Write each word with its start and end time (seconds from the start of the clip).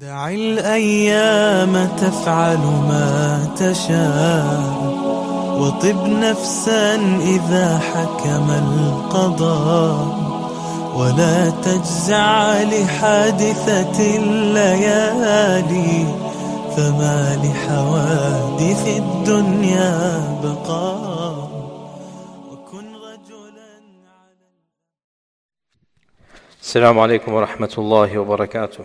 دع 0.00 0.30
الأيام 0.30 1.86
تفعل 1.96 2.58
ما 2.58 3.48
تشاء 3.56 4.60
وطب 5.60 6.06
نفسا 6.06 6.94
إذا 7.20 7.78
حكم 7.78 8.50
القضاء 8.50 10.06
ولا 10.96 11.50
تجزع 11.50 12.62
لحادثة 12.62 14.16
الليالي 14.16 16.06
فما 16.76 17.36
لحوادث 17.44 18.88
الدنيا 18.98 19.94
بقاء. 20.42 21.48
وكن 22.52 22.86
رجلا 22.94 23.74
على 24.04 24.48
السلام 26.62 26.98
عليكم 26.98 27.32
ورحمة 27.32 27.74
الله 27.78 28.18
وبركاته. 28.18 28.84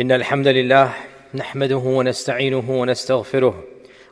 إن 0.00 0.12
الحمد 0.12 0.48
لله 0.48 0.90
نحمده 1.34 1.76
ونستعينه 1.76 2.80
ونستغفره 2.80 3.64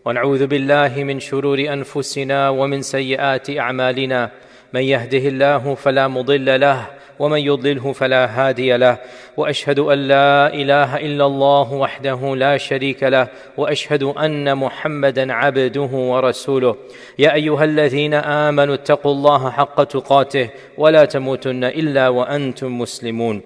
ونعوذ 0.04 0.46
بالله 0.46 1.04
من 1.04 1.20
شرور 1.20 1.58
أنفسنا 1.58 2.48
ومن 2.48 2.82
سيئات 2.82 3.50
أعمالنا. 3.50 4.30
من 4.72 4.80
يهده 4.80 5.18
الله 5.18 5.74
فلا 5.74 6.08
مضل 6.08 6.60
له 6.60 6.86
ومن 7.18 7.38
يضلله 7.38 7.92
فلا 7.92 8.26
هادي 8.26 8.76
له. 8.76 8.98
وأشهد 9.36 9.78
أن 9.78 9.98
لا 9.98 10.54
إله 10.54 10.96
إلا 10.96 11.26
الله 11.26 11.72
وحده 11.72 12.36
لا 12.36 12.56
شريك 12.56 13.02
له 13.02 13.28
وأشهد 13.56 14.02
أن 14.02 14.58
محمدا 14.58 15.32
عبده 15.32 15.90
ورسوله. 16.12 16.76
يا 17.18 17.34
أيها 17.34 17.64
الذين 17.64 18.14
آمنوا 18.14 18.74
اتقوا 18.74 19.12
الله 19.12 19.50
حق 19.50 19.84
تقاته 19.84 20.50
ولا 20.78 21.04
تموتن 21.04 21.64
إلا 21.64 22.08
وأنتم 22.08 22.78
مسلمون. 22.78 23.40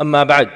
أما 0.00 0.24
بعد 0.24 0.48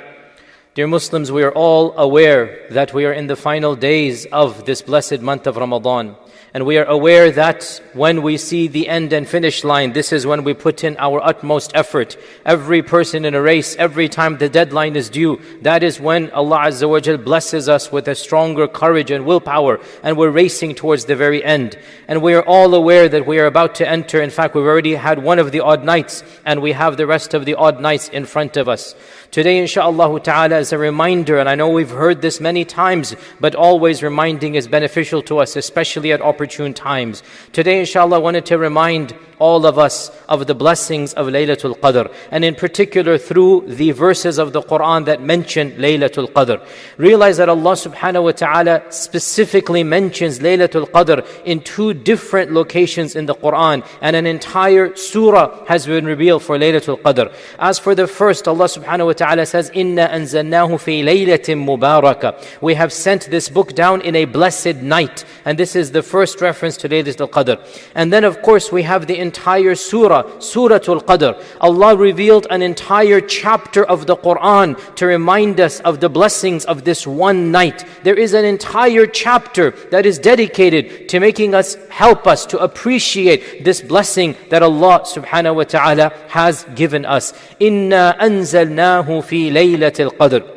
Dear 0.76 0.88
Muslims, 0.88 1.32
we 1.32 1.42
are 1.42 1.52
all 1.52 1.96
aware 1.96 2.66
that 2.68 2.92
we 2.92 3.06
are 3.06 3.12
in 3.14 3.28
the 3.28 3.34
final 3.34 3.74
days 3.74 4.26
of 4.26 4.66
this 4.66 4.82
blessed 4.82 5.22
month 5.22 5.46
of 5.46 5.56
Ramadan. 5.56 6.16
And 6.56 6.64
we 6.64 6.78
are 6.78 6.86
aware 6.86 7.30
that 7.32 7.82
when 7.92 8.22
we 8.22 8.38
see 8.38 8.66
the 8.66 8.88
end 8.88 9.12
and 9.12 9.28
finish 9.28 9.62
line, 9.62 9.92
this 9.92 10.10
is 10.10 10.26
when 10.26 10.42
we 10.42 10.54
put 10.54 10.84
in 10.84 10.96
our 10.96 11.20
utmost 11.22 11.72
effort. 11.74 12.16
Every 12.46 12.82
person 12.82 13.26
in 13.26 13.34
a 13.34 13.42
race, 13.42 13.76
every 13.76 14.08
time 14.08 14.38
the 14.38 14.48
deadline 14.48 14.96
is 14.96 15.10
due, 15.10 15.38
that 15.60 15.82
is 15.82 16.00
when 16.00 16.30
Allah 16.30 16.60
Azza 16.60 16.88
wa 16.88 16.98
Jal 16.98 17.18
blesses 17.18 17.68
us 17.68 17.92
with 17.92 18.08
a 18.08 18.14
stronger 18.14 18.66
courage 18.66 19.10
and 19.10 19.26
willpower, 19.26 19.80
and 20.02 20.16
we're 20.16 20.30
racing 20.30 20.74
towards 20.76 21.04
the 21.04 21.14
very 21.14 21.44
end. 21.44 21.76
And 22.08 22.22
we 22.22 22.32
are 22.32 22.42
all 22.42 22.74
aware 22.74 23.06
that 23.06 23.26
we 23.26 23.38
are 23.38 23.44
about 23.44 23.74
to 23.74 23.86
enter. 23.86 24.22
In 24.22 24.30
fact, 24.30 24.54
we've 24.54 24.64
already 24.64 24.94
had 24.94 25.22
one 25.22 25.38
of 25.38 25.52
the 25.52 25.60
odd 25.60 25.84
nights, 25.84 26.24
and 26.46 26.62
we 26.62 26.72
have 26.72 26.96
the 26.96 27.06
rest 27.06 27.34
of 27.34 27.44
the 27.44 27.56
odd 27.56 27.82
nights 27.82 28.08
in 28.08 28.24
front 28.24 28.56
of 28.56 28.66
us. 28.66 28.94
Today, 29.30 29.62
inshaAllah 29.62 30.22
ta'ala, 30.22 30.56
is 30.56 30.72
a 30.72 30.78
reminder, 30.78 31.38
and 31.38 31.50
I 31.50 31.54
know 31.54 31.68
we've 31.68 31.90
heard 31.90 32.22
this 32.22 32.40
many 32.40 32.64
times, 32.64 33.14
but 33.40 33.54
always 33.54 34.02
reminding 34.02 34.54
is 34.54 34.66
beneficial 34.66 35.20
to 35.24 35.40
us, 35.40 35.56
especially 35.56 36.12
at 36.12 36.22
opportune 36.46 36.74
times. 36.74 37.24
Today, 37.52 37.80
inshallah, 37.80 38.16
I 38.16 38.20
wanted 38.20 38.46
to 38.46 38.58
remind 38.58 39.16
all 39.38 39.66
of 39.66 39.78
us 39.78 40.10
of 40.28 40.46
the 40.46 40.54
blessings 40.54 41.12
of 41.14 41.26
Laylatul 41.26 41.78
Qadr, 41.78 42.12
and 42.30 42.44
in 42.44 42.54
particular 42.54 43.18
through 43.18 43.64
the 43.66 43.90
verses 43.90 44.38
of 44.38 44.52
the 44.52 44.62
Quran 44.62 45.04
that 45.04 45.20
mention 45.20 45.72
Laylatul 45.72 46.32
Qadr. 46.32 46.66
Realize 46.96 47.36
that 47.36 47.48
Allah 47.48 47.72
subhanahu 47.72 48.24
wa 48.24 48.32
ta'ala 48.32 48.84
specifically 48.90 49.84
mentions 49.84 50.38
Laylatul 50.38 50.90
Qadr 50.90 51.26
in 51.44 51.60
two 51.60 51.92
different 51.92 52.52
locations 52.52 53.14
in 53.14 53.26
the 53.26 53.34
Quran, 53.34 53.86
and 54.00 54.16
an 54.16 54.26
entire 54.26 54.96
surah 54.96 55.66
has 55.66 55.86
been 55.86 56.06
revealed 56.06 56.42
for 56.42 56.56
Laylatul 56.56 57.00
Qadr. 57.02 57.32
As 57.58 57.78
for 57.78 57.94
the 57.94 58.06
first, 58.06 58.48
Allah 58.48 58.66
subhanahu 58.66 59.06
wa 59.06 59.12
ta'ala 59.12 59.44
says, 59.44 59.70
Inna 59.74 60.08
anzalnahu 60.08 60.80
fi 60.80 61.02
laylatin 61.02 61.62
mubarakah. 61.62 62.62
We 62.62 62.74
have 62.74 62.92
sent 62.92 63.30
this 63.30 63.50
book 63.50 63.74
down 63.74 64.00
in 64.00 64.16
a 64.16 64.24
blessed 64.24 64.76
night, 64.76 65.24
and 65.44 65.58
this 65.58 65.76
is 65.76 65.92
the 65.92 66.02
first 66.02 66.25
reference 66.40 66.76
to 66.78 66.88
Laylatul 66.88 67.30
Qadr. 67.30 67.56
And 67.94 68.12
then, 68.12 68.24
of 68.24 68.42
course, 68.42 68.72
we 68.72 68.82
have 68.82 69.06
the 69.06 69.18
entire 69.18 69.74
surah, 69.74 70.22
Suratul 70.38 71.02
Qadr. 71.02 71.42
Allah 71.60 71.96
revealed 71.96 72.46
an 72.50 72.62
entire 72.62 73.20
chapter 73.20 73.84
of 73.84 74.06
the 74.06 74.16
Quran 74.16 74.94
to 74.96 75.06
remind 75.06 75.60
us 75.60 75.80
of 75.80 76.00
the 76.00 76.08
blessings 76.08 76.64
of 76.64 76.84
this 76.84 77.06
one 77.06 77.50
night. 77.52 77.84
There 78.02 78.18
is 78.18 78.34
an 78.34 78.44
entire 78.44 79.06
chapter 79.06 79.70
that 79.90 80.06
is 80.06 80.18
dedicated 80.18 81.08
to 81.10 81.20
making 81.20 81.54
us 81.54 81.76
help 81.90 82.26
us 82.26 82.46
to 82.46 82.58
appreciate 82.58 83.64
this 83.64 83.80
blessing 83.80 84.36
that 84.50 84.62
Allah 84.62 85.00
subhanahu 85.04 85.56
wa 85.56 85.64
ta'ala 85.64 86.12
has 86.28 86.64
given 86.74 87.04
us. 87.04 87.32
Inna 87.60 88.16
anzalnahu 88.20 89.22
fi 89.24 89.50
laylatil 89.50 90.10
qadr. 90.16 90.55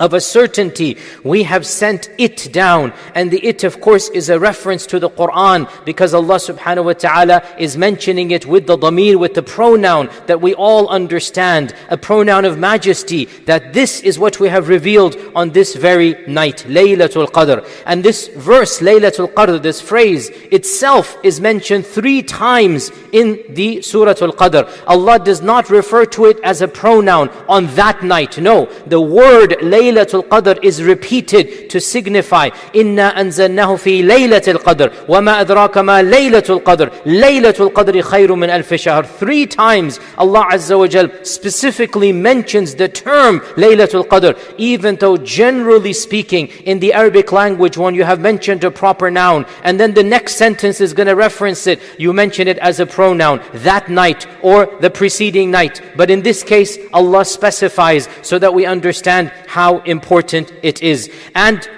Of 0.00 0.14
a 0.14 0.22
certainty, 0.22 0.96
we 1.22 1.42
have 1.42 1.66
sent 1.66 2.08
it 2.16 2.50
down. 2.50 2.94
And 3.14 3.30
the 3.30 3.44
it, 3.46 3.62
of 3.62 3.82
course, 3.82 4.08
is 4.08 4.30
a 4.30 4.40
reference 4.40 4.86
to 4.86 4.98
the 4.98 5.10
Quran 5.10 5.70
because 5.84 6.14
Allah 6.14 6.36
subhanahu 6.36 6.86
wa 6.86 6.92
ta'ala 6.94 7.42
is 7.58 7.76
mentioning 7.76 8.30
it 8.30 8.46
with 8.46 8.66
the 8.66 8.78
damir, 8.78 9.16
with 9.16 9.34
the 9.34 9.42
pronoun 9.42 10.08
that 10.28 10.40
we 10.40 10.54
all 10.54 10.88
understand, 10.88 11.74
a 11.90 11.98
pronoun 11.98 12.46
of 12.46 12.58
majesty, 12.58 13.26
that 13.44 13.74
this 13.74 14.00
is 14.00 14.18
what 14.18 14.40
we 14.40 14.48
have 14.48 14.70
revealed 14.70 15.14
on 15.34 15.50
this 15.50 15.76
very 15.76 16.16
night, 16.26 16.64
Laylatul 16.66 17.30
Qadr. 17.30 17.68
And 17.84 18.02
this 18.02 18.28
verse, 18.28 18.80
Laylatul 18.80 19.34
Qadr, 19.34 19.60
this 19.60 19.82
phrase 19.82 20.30
itself 20.50 21.18
is 21.22 21.38
mentioned 21.38 21.86
three 21.86 22.22
times 22.22 22.90
in 23.12 23.42
the 23.50 23.76
Suratul 23.80 24.32
Qadr. 24.32 24.70
Allah 24.86 25.18
does 25.18 25.42
not 25.42 25.68
refer 25.68 26.06
to 26.06 26.24
it 26.24 26.40
as 26.42 26.62
a 26.62 26.68
pronoun 26.68 27.28
on 27.46 27.66
that 27.74 28.02
night. 28.02 28.38
No, 28.38 28.64
the 28.86 28.98
word 28.98 29.50
Laylatul 29.60 29.81
Laylatul 29.82 30.22
Qadr 30.28 30.62
is 30.62 30.80
repeated 30.82 31.68
to 31.70 31.80
signify 31.80 32.50
Inna 32.72 33.12
anzalnahu 33.16 33.80
fi 33.80 34.02
Laylatul 34.02 34.60
Qadr 34.66 35.08
wa 35.08 35.20
ma 35.20 35.42
adraka 35.44 35.84
ma 35.84 35.98
Laylatul 36.00 36.62
Qadr. 36.62 36.88
Laylatul 37.22 37.72
Qadr 37.72 38.00
khayru 38.02 38.38
min 38.38 38.48
alf 38.48 38.72
shahr. 38.78 39.04
Three 39.04 39.44
times 39.46 39.98
Allah 40.18 40.46
Azza 40.52 40.78
wa 40.78 40.86
Jal 40.86 41.08
specifically 41.24 42.12
mentions 42.12 42.76
the 42.76 42.88
term 42.88 43.40
Laylatul 43.62 44.06
Qadr 44.06 44.38
even 44.56 44.96
though 44.96 45.16
generally 45.16 45.92
speaking 45.92 46.46
in 46.64 46.78
the 46.78 46.92
Arabic 46.92 47.32
language 47.32 47.76
when 47.76 47.96
you 47.96 48.04
have 48.04 48.20
mentioned 48.20 48.62
a 48.62 48.70
proper 48.70 49.10
noun 49.10 49.44
and 49.64 49.80
then 49.80 49.94
the 49.94 50.04
next 50.04 50.36
sentence 50.36 50.80
is 50.80 50.94
going 50.94 51.08
to 51.08 51.16
reference 51.16 51.66
it. 51.66 51.80
You 51.98 52.12
mention 52.12 52.46
it 52.46 52.58
as 52.58 52.78
a 52.78 52.86
pronoun 52.86 53.42
that 53.54 53.88
night 53.88 54.28
or 54.42 54.66
the 54.80 54.90
preceding 54.90 55.50
night. 55.50 55.82
But 55.96 56.08
in 56.08 56.22
this 56.22 56.44
case 56.44 56.78
Allah 56.92 57.24
specifies 57.24 58.08
so 58.22 58.38
that 58.38 58.54
we 58.54 58.64
understand 58.64 59.32
how 59.48 59.71
important 59.80 60.52
it 60.62 60.82
is. 60.82 61.10
And 61.34 61.68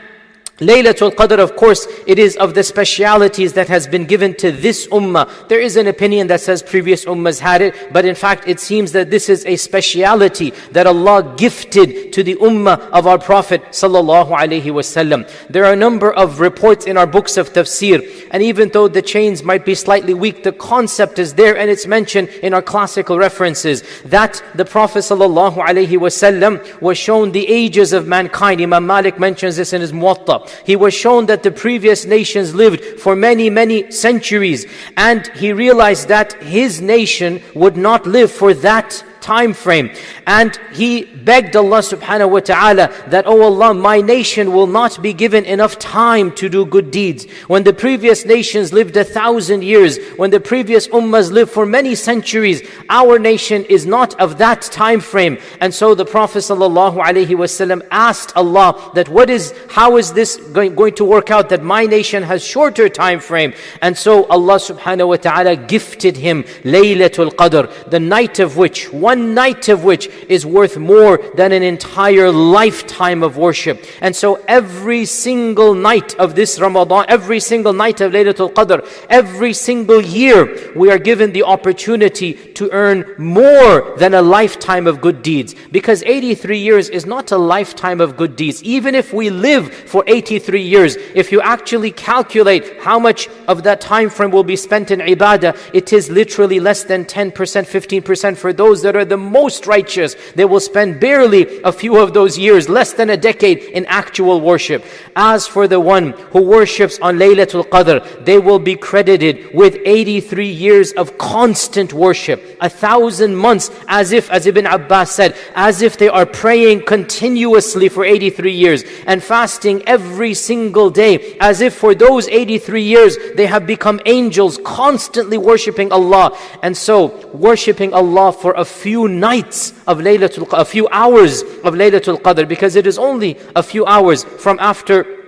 Laylatul 0.58 1.10
Qadr, 1.16 1.40
of 1.40 1.56
course, 1.56 1.88
it 2.06 2.16
is 2.16 2.36
of 2.36 2.54
the 2.54 2.62
specialities 2.62 3.54
that 3.54 3.66
has 3.66 3.88
been 3.88 4.04
given 4.04 4.34
to 4.36 4.52
this 4.52 4.86
ummah. 4.86 5.48
There 5.48 5.60
is 5.60 5.76
an 5.76 5.88
opinion 5.88 6.28
that 6.28 6.42
says 6.42 6.62
previous 6.62 7.04
ummahs 7.06 7.40
had 7.40 7.60
it, 7.60 7.92
but 7.92 8.04
in 8.04 8.14
fact, 8.14 8.46
it 8.46 8.60
seems 8.60 8.92
that 8.92 9.10
this 9.10 9.28
is 9.28 9.44
a 9.46 9.56
speciality 9.56 10.50
that 10.70 10.86
Allah 10.86 11.34
gifted 11.36 12.12
to 12.12 12.22
the 12.22 12.36
ummah 12.36 12.78
of 12.90 13.08
our 13.08 13.18
Prophet 13.18 13.64
sallallahu 13.70 14.30
alaihi 14.30 14.62
wasallam. 14.62 15.28
There 15.48 15.64
are 15.64 15.72
a 15.72 15.76
number 15.76 16.12
of 16.12 16.38
reports 16.38 16.86
in 16.86 16.96
our 16.96 17.06
books 17.06 17.36
of 17.36 17.52
tafsir, 17.52 18.28
and 18.30 18.40
even 18.40 18.68
though 18.68 18.86
the 18.86 19.02
chains 19.02 19.42
might 19.42 19.64
be 19.64 19.74
slightly 19.74 20.14
weak, 20.14 20.44
the 20.44 20.52
concept 20.52 21.18
is 21.18 21.34
there 21.34 21.58
and 21.58 21.68
it's 21.68 21.88
mentioned 21.88 22.28
in 22.28 22.54
our 22.54 22.62
classical 22.62 23.18
references 23.18 23.82
that 24.04 24.40
the 24.54 24.64
Prophet 24.64 25.00
sallallahu 25.00 25.56
alaihi 25.56 25.98
wasallam 25.98 26.80
was 26.80 26.96
shown 26.96 27.32
the 27.32 27.48
ages 27.48 27.92
of 27.92 28.06
mankind. 28.06 28.60
Imam 28.60 28.86
Malik 28.86 29.18
mentions 29.18 29.56
this 29.56 29.72
in 29.72 29.80
his 29.80 29.90
Muwatta. 29.90 30.43
He 30.64 30.76
was 30.76 30.94
shown 30.94 31.26
that 31.26 31.42
the 31.42 31.50
previous 31.50 32.04
nations 32.04 32.54
lived 32.54 33.00
for 33.00 33.14
many, 33.16 33.50
many 33.50 33.90
centuries. 33.90 34.66
And 34.96 35.26
he 35.28 35.52
realized 35.52 36.08
that 36.08 36.34
his 36.42 36.80
nation 36.80 37.42
would 37.54 37.76
not 37.76 38.06
live 38.06 38.30
for 38.30 38.54
that 38.54 39.04
time 39.24 39.54
frame. 39.54 39.90
And 40.26 40.58
he 40.72 41.04
begged 41.04 41.56
Allah 41.56 41.80
subhanahu 41.80 42.30
wa 42.30 42.40
ta'ala 42.40 42.92
that, 43.08 43.26
Oh 43.26 43.40
Allah, 43.42 43.72
my 43.72 44.00
nation 44.00 44.52
will 44.52 44.66
not 44.66 45.00
be 45.02 45.12
given 45.14 45.44
enough 45.46 45.78
time 45.78 46.30
to 46.32 46.48
do 46.48 46.66
good 46.66 46.90
deeds. 46.90 47.24
When 47.48 47.64
the 47.64 47.72
previous 47.72 48.24
nations 48.26 48.72
lived 48.72 48.96
a 48.96 49.04
thousand 49.04 49.64
years, 49.64 49.98
when 50.16 50.30
the 50.30 50.40
previous 50.40 50.86
ummahs 50.88 51.32
lived 51.32 51.50
for 51.50 51.64
many 51.64 51.94
centuries, 51.94 52.60
our 52.90 53.18
nation 53.18 53.64
is 53.64 53.86
not 53.86 54.20
of 54.20 54.38
that 54.38 54.62
time 54.62 55.00
frame. 55.00 55.38
And 55.60 55.72
so 55.72 55.94
the 55.94 56.04
Prophet 56.04 56.40
sallallahu 56.40 57.02
alaihi 57.02 57.34
wasallam 57.42 57.80
asked 57.90 58.36
Allah 58.36 58.92
that 58.94 59.08
what 59.08 59.30
is, 59.30 59.54
how 59.70 59.96
is 59.96 60.12
this 60.12 60.36
going, 60.36 60.74
going 60.74 60.94
to 60.94 61.04
work 61.04 61.30
out 61.30 61.48
that 61.48 61.62
my 61.62 61.86
nation 61.86 62.22
has 62.22 62.44
shorter 62.44 62.88
time 62.88 63.20
frame? 63.20 63.54
And 63.80 63.96
so 63.96 64.26
Allah 64.26 64.56
subhanahu 64.56 65.08
wa 65.08 65.16
ta'ala 65.16 65.56
gifted 65.56 66.16
him 66.16 66.42
Laylatul 66.74 67.30
Qadr, 67.40 67.64
the 67.88 68.00
night 68.00 68.38
of 68.38 68.56
which 68.56 68.92
one 68.92 69.13
one 69.14 69.34
night 69.34 69.68
of 69.68 69.84
which 69.84 70.08
is 70.28 70.44
worth 70.44 70.76
more 70.76 71.18
than 71.36 71.52
an 71.52 71.62
entire 71.62 72.30
lifetime 72.32 73.22
of 73.22 73.36
worship. 73.36 73.84
And 74.00 74.14
so 74.14 74.42
every 74.48 75.04
single 75.04 75.72
night 75.74 76.16
of 76.16 76.34
this 76.34 76.58
Ramadan, 76.58 77.06
every 77.08 77.38
single 77.38 77.72
night 77.72 78.00
of 78.00 78.10
Laylatul 78.12 78.52
Qadr, 78.52 78.78
every 79.08 79.52
single 79.52 80.00
year, 80.00 80.72
we 80.74 80.90
are 80.90 80.98
given 80.98 81.32
the 81.32 81.44
opportunity 81.44 82.32
to 82.58 82.68
earn 82.72 82.98
more 83.18 83.94
than 83.98 84.14
a 84.14 84.22
lifetime 84.22 84.88
of 84.88 85.00
good 85.00 85.22
deeds. 85.22 85.54
Because 85.70 86.02
83 86.02 86.58
years 86.58 86.88
is 86.88 87.06
not 87.06 87.30
a 87.30 87.38
lifetime 87.38 88.00
of 88.00 88.16
good 88.16 88.34
deeds. 88.34 88.62
Even 88.64 88.96
if 88.96 89.12
we 89.12 89.30
live 89.30 89.72
for 89.72 90.02
83 90.08 90.60
years, 90.60 90.96
if 91.14 91.30
you 91.30 91.40
actually 91.40 91.92
calculate 91.92 92.80
how 92.80 92.98
much 92.98 93.28
of 93.46 93.62
that 93.62 93.80
time 93.80 94.10
frame 94.10 94.32
will 94.32 94.48
be 94.54 94.56
spent 94.56 94.90
in 94.90 94.98
ibadah, 94.98 95.56
it 95.72 95.92
is 95.92 96.10
literally 96.10 96.58
less 96.58 96.82
than 96.82 97.04
10%, 97.04 97.32
15% 97.32 98.36
for 98.36 98.52
those 98.52 98.82
that 98.82 98.96
are 98.96 99.03
the 99.04 99.16
most 99.16 99.66
righteous, 99.66 100.16
they 100.34 100.44
will 100.44 100.60
spend 100.60 101.00
barely 101.00 101.62
a 101.62 101.72
few 101.72 101.98
of 101.98 102.14
those 102.14 102.38
years, 102.38 102.68
less 102.68 102.92
than 102.92 103.10
a 103.10 103.16
decade, 103.16 103.58
in 103.58 103.84
actual 103.86 104.40
worship. 104.40 104.84
As 105.16 105.46
for 105.46 105.68
the 105.68 105.80
one 105.80 106.10
who 106.32 106.42
worships 106.42 106.98
on 107.00 107.18
Laylatul 107.18 107.64
Qadr, 107.68 108.24
they 108.24 108.38
will 108.38 108.58
be 108.58 108.76
credited 108.76 109.54
with 109.54 109.76
83 109.84 110.48
years 110.48 110.92
of 110.92 111.18
constant 111.18 111.92
worship, 111.92 112.56
a 112.60 112.68
thousand 112.68 113.36
months, 113.36 113.70
as 113.88 114.12
if, 114.12 114.30
as 114.30 114.46
Ibn 114.46 114.66
Abbas 114.66 115.10
said, 115.10 115.36
as 115.54 115.82
if 115.82 115.96
they 115.96 116.08
are 116.08 116.26
praying 116.26 116.84
continuously 116.86 117.88
for 117.88 118.04
83 118.04 118.52
years 118.52 118.84
and 119.06 119.22
fasting 119.22 119.82
every 119.86 120.34
single 120.34 120.90
day, 120.90 121.36
as 121.40 121.60
if 121.60 121.74
for 121.74 121.94
those 121.94 122.28
83 122.28 122.82
years 122.82 123.16
they 123.34 123.46
have 123.46 123.66
become 123.66 124.00
angels, 124.06 124.58
constantly 124.64 125.38
worshiping 125.38 125.92
Allah. 125.92 126.36
And 126.62 126.76
so, 126.76 127.06
worshiping 127.32 127.92
Allah 127.92 128.32
for 128.32 128.52
a 128.54 128.64
few 128.64 128.93
few 128.94 129.08
nights 129.08 129.72
of 129.88 129.98
Laylatul 129.98 130.46
a 130.52 130.64
few 130.64 130.86
hours 130.92 131.42
of 131.66 131.74
Laylatul 131.74 132.22
Qadr 132.22 132.46
because 132.46 132.76
it 132.76 132.86
is 132.86 132.96
only 132.96 133.36
a 133.56 133.62
few 133.62 133.84
hours 133.86 134.22
from 134.22 134.56
after 134.60 135.23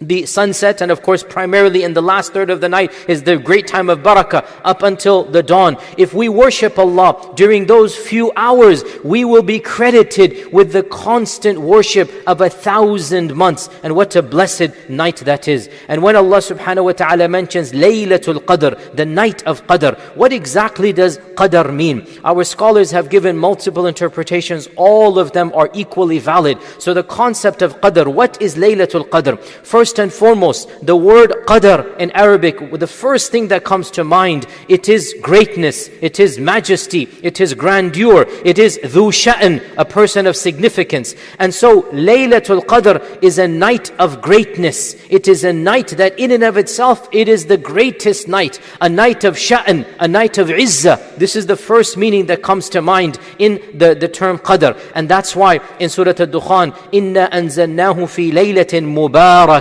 the 0.00 0.26
sunset 0.26 0.80
and 0.80 0.90
of 0.90 1.02
course 1.02 1.22
primarily 1.22 1.82
in 1.82 1.92
the 1.92 2.02
last 2.02 2.32
third 2.32 2.50
of 2.50 2.60
the 2.60 2.68
night 2.68 2.92
is 3.08 3.22
the 3.22 3.36
great 3.36 3.66
time 3.66 3.90
of 3.90 4.00
barakah 4.00 4.46
up 4.64 4.82
until 4.82 5.24
the 5.24 5.42
dawn. 5.42 5.76
If 5.98 6.14
we 6.14 6.28
worship 6.28 6.78
Allah 6.78 7.32
during 7.34 7.66
those 7.66 7.96
few 7.96 8.32
hours 8.36 8.82
we 9.04 9.24
will 9.24 9.42
be 9.42 9.60
credited 9.60 10.52
with 10.52 10.72
the 10.72 10.82
constant 10.84 11.58
worship 11.58 12.10
of 12.26 12.40
a 12.40 12.48
thousand 12.48 13.34
months. 13.34 13.68
And 13.82 13.94
what 13.94 14.16
a 14.16 14.22
blessed 14.22 14.70
night 14.88 15.16
that 15.18 15.48
is. 15.48 15.68
And 15.88 16.02
when 16.02 16.16
Allah 16.16 16.38
subhanahu 16.38 16.84
wa 16.84 16.92
ta'ala 16.92 17.28
mentions 17.28 17.72
Laylatul 17.72 18.40
Qadr 18.44 18.96
the 18.96 19.06
night 19.06 19.42
of 19.46 19.66
Qadr 19.66 19.98
what 20.16 20.32
exactly 20.32 20.92
does 20.92 21.18
Qadr 21.18 21.74
mean? 21.74 22.06
Our 22.24 22.44
scholars 22.44 22.90
have 22.90 23.10
given 23.10 23.36
multiple 23.36 23.86
interpretations. 23.86 24.68
All 24.76 25.18
of 25.18 25.32
them 25.32 25.52
are 25.54 25.70
equally 25.74 26.18
valid. 26.18 26.58
So 26.78 26.94
the 26.94 27.04
concept 27.04 27.62
of 27.62 27.80
Qadr 27.80 28.12
what 28.12 28.40
is 28.40 28.56
Laylatul 28.56 29.08
Qadr? 29.08 29.38
First 29.40 29.89
First 29.89 29.97
and 29.97 30.13
foremost, 30.13 30.69
the 30.85 30.95
word 30.95 31.31
qadr 31.47 31.97
in 31.97 32.11
Arabic, 32.11 32.71
the 32.71 32.85
first 32.85 33.31
thing 33.31 33.47
that 33.47 33.63
comes 33.63 33.89
to 33.91 34.03
mind, 34.03 34.45
it 34.69 34.89
is 34.89 35.15
greatness, 35.23 35.89
it 36.01 36.19
is 36.19 36.37
majesty, 36.37 37.09
it 37.23 37.41
is 37.41 37.55
grandeur, 37.55 38.27
it 38.45 38.59
is 38.59 38.77
dhu 38.83 39.11
sha'n, 39.11 39.63
a 39.75 39.83
person 39.83 40.27
of 40.27 40.35
significance. 40.35 41.15
And 41.39 41.51
so, 41.51 41.81
Laylatul 41.93 42.63
Qadr 42.65 43.23
is 43.23 43.39
a 43.39 43.47
night 43.47 43.91
of 43.99 44.21
greatness. 44.21 44.95
It 45.09 45.27
is 45.27 45.43
a 45.43 45.51
night 45.51 45.87
that 45.97 46.19
in 46.19 46.29
and 46.29 46.43
of 46.43 46.57
itself, 46.57 47.09
it 47.11 47.27
is 47.27 47.47
the 47.47 47.57
greatest 47.57 48.27
night, 48.27 48.59
a 48.81 48.87
night 48.87 49.23
of 49.23 49.35
sha'n, 49.35 49.87
a 49.99 50.07
night 50.07 50.37
of 50.37 50.49
izzah. 50.49 51.15
This 51.17 51.35
is 51.35 51.47
the 51.47 51.57
first 51.57 51.97
meaning 51.97 52.27
that 52.27 52.43
comes 52.43 52.69
to 52.69 52.83
mind 52.83 53.17
in 53.39 53.59
the, 53.73 53.95
the 53.95 54.07
term 54.07 54.37
qadr. 54.37 54.79
And 54.93 55.09
that's 55.09 55.35
why 55.35 55.59
in 55.79 55.89
Surah 55.89 56.13
Al-Dukhan, 56.19 56.71
إِنَّا 56.93 57.31
أَنزَلْنَاهُ 57.31 57.95
فِي 58.05 58.31
لَيْلَةٍ 58.31 59.09
مُبَارَكَةٍ 59.09 59.55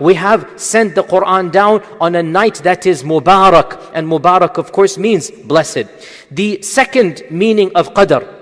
we 0.00 0.14
have 0.14 0.48
sent 0.56 0.94
the 0.94 1.02
Quran 1.02 1.52
down 1.52 1.82
on 2.00 2.14
a 2.14 2.22
night 2.22 2.56
that 2.64 2.86
is 2.86 3.02
Mubarak. 3.02 3.90
And 3.94 4.08
Mubarak, 4.08 4.58
of 4.58 4.72
course, 4.72 4.98
means 4.98 5.30
blessed. 5.30 5.86
The 6.30 6.62
second 6.62 7.22
meaning 7.30 7.70
of 7.74 7.94
Qadr 7.94 8.33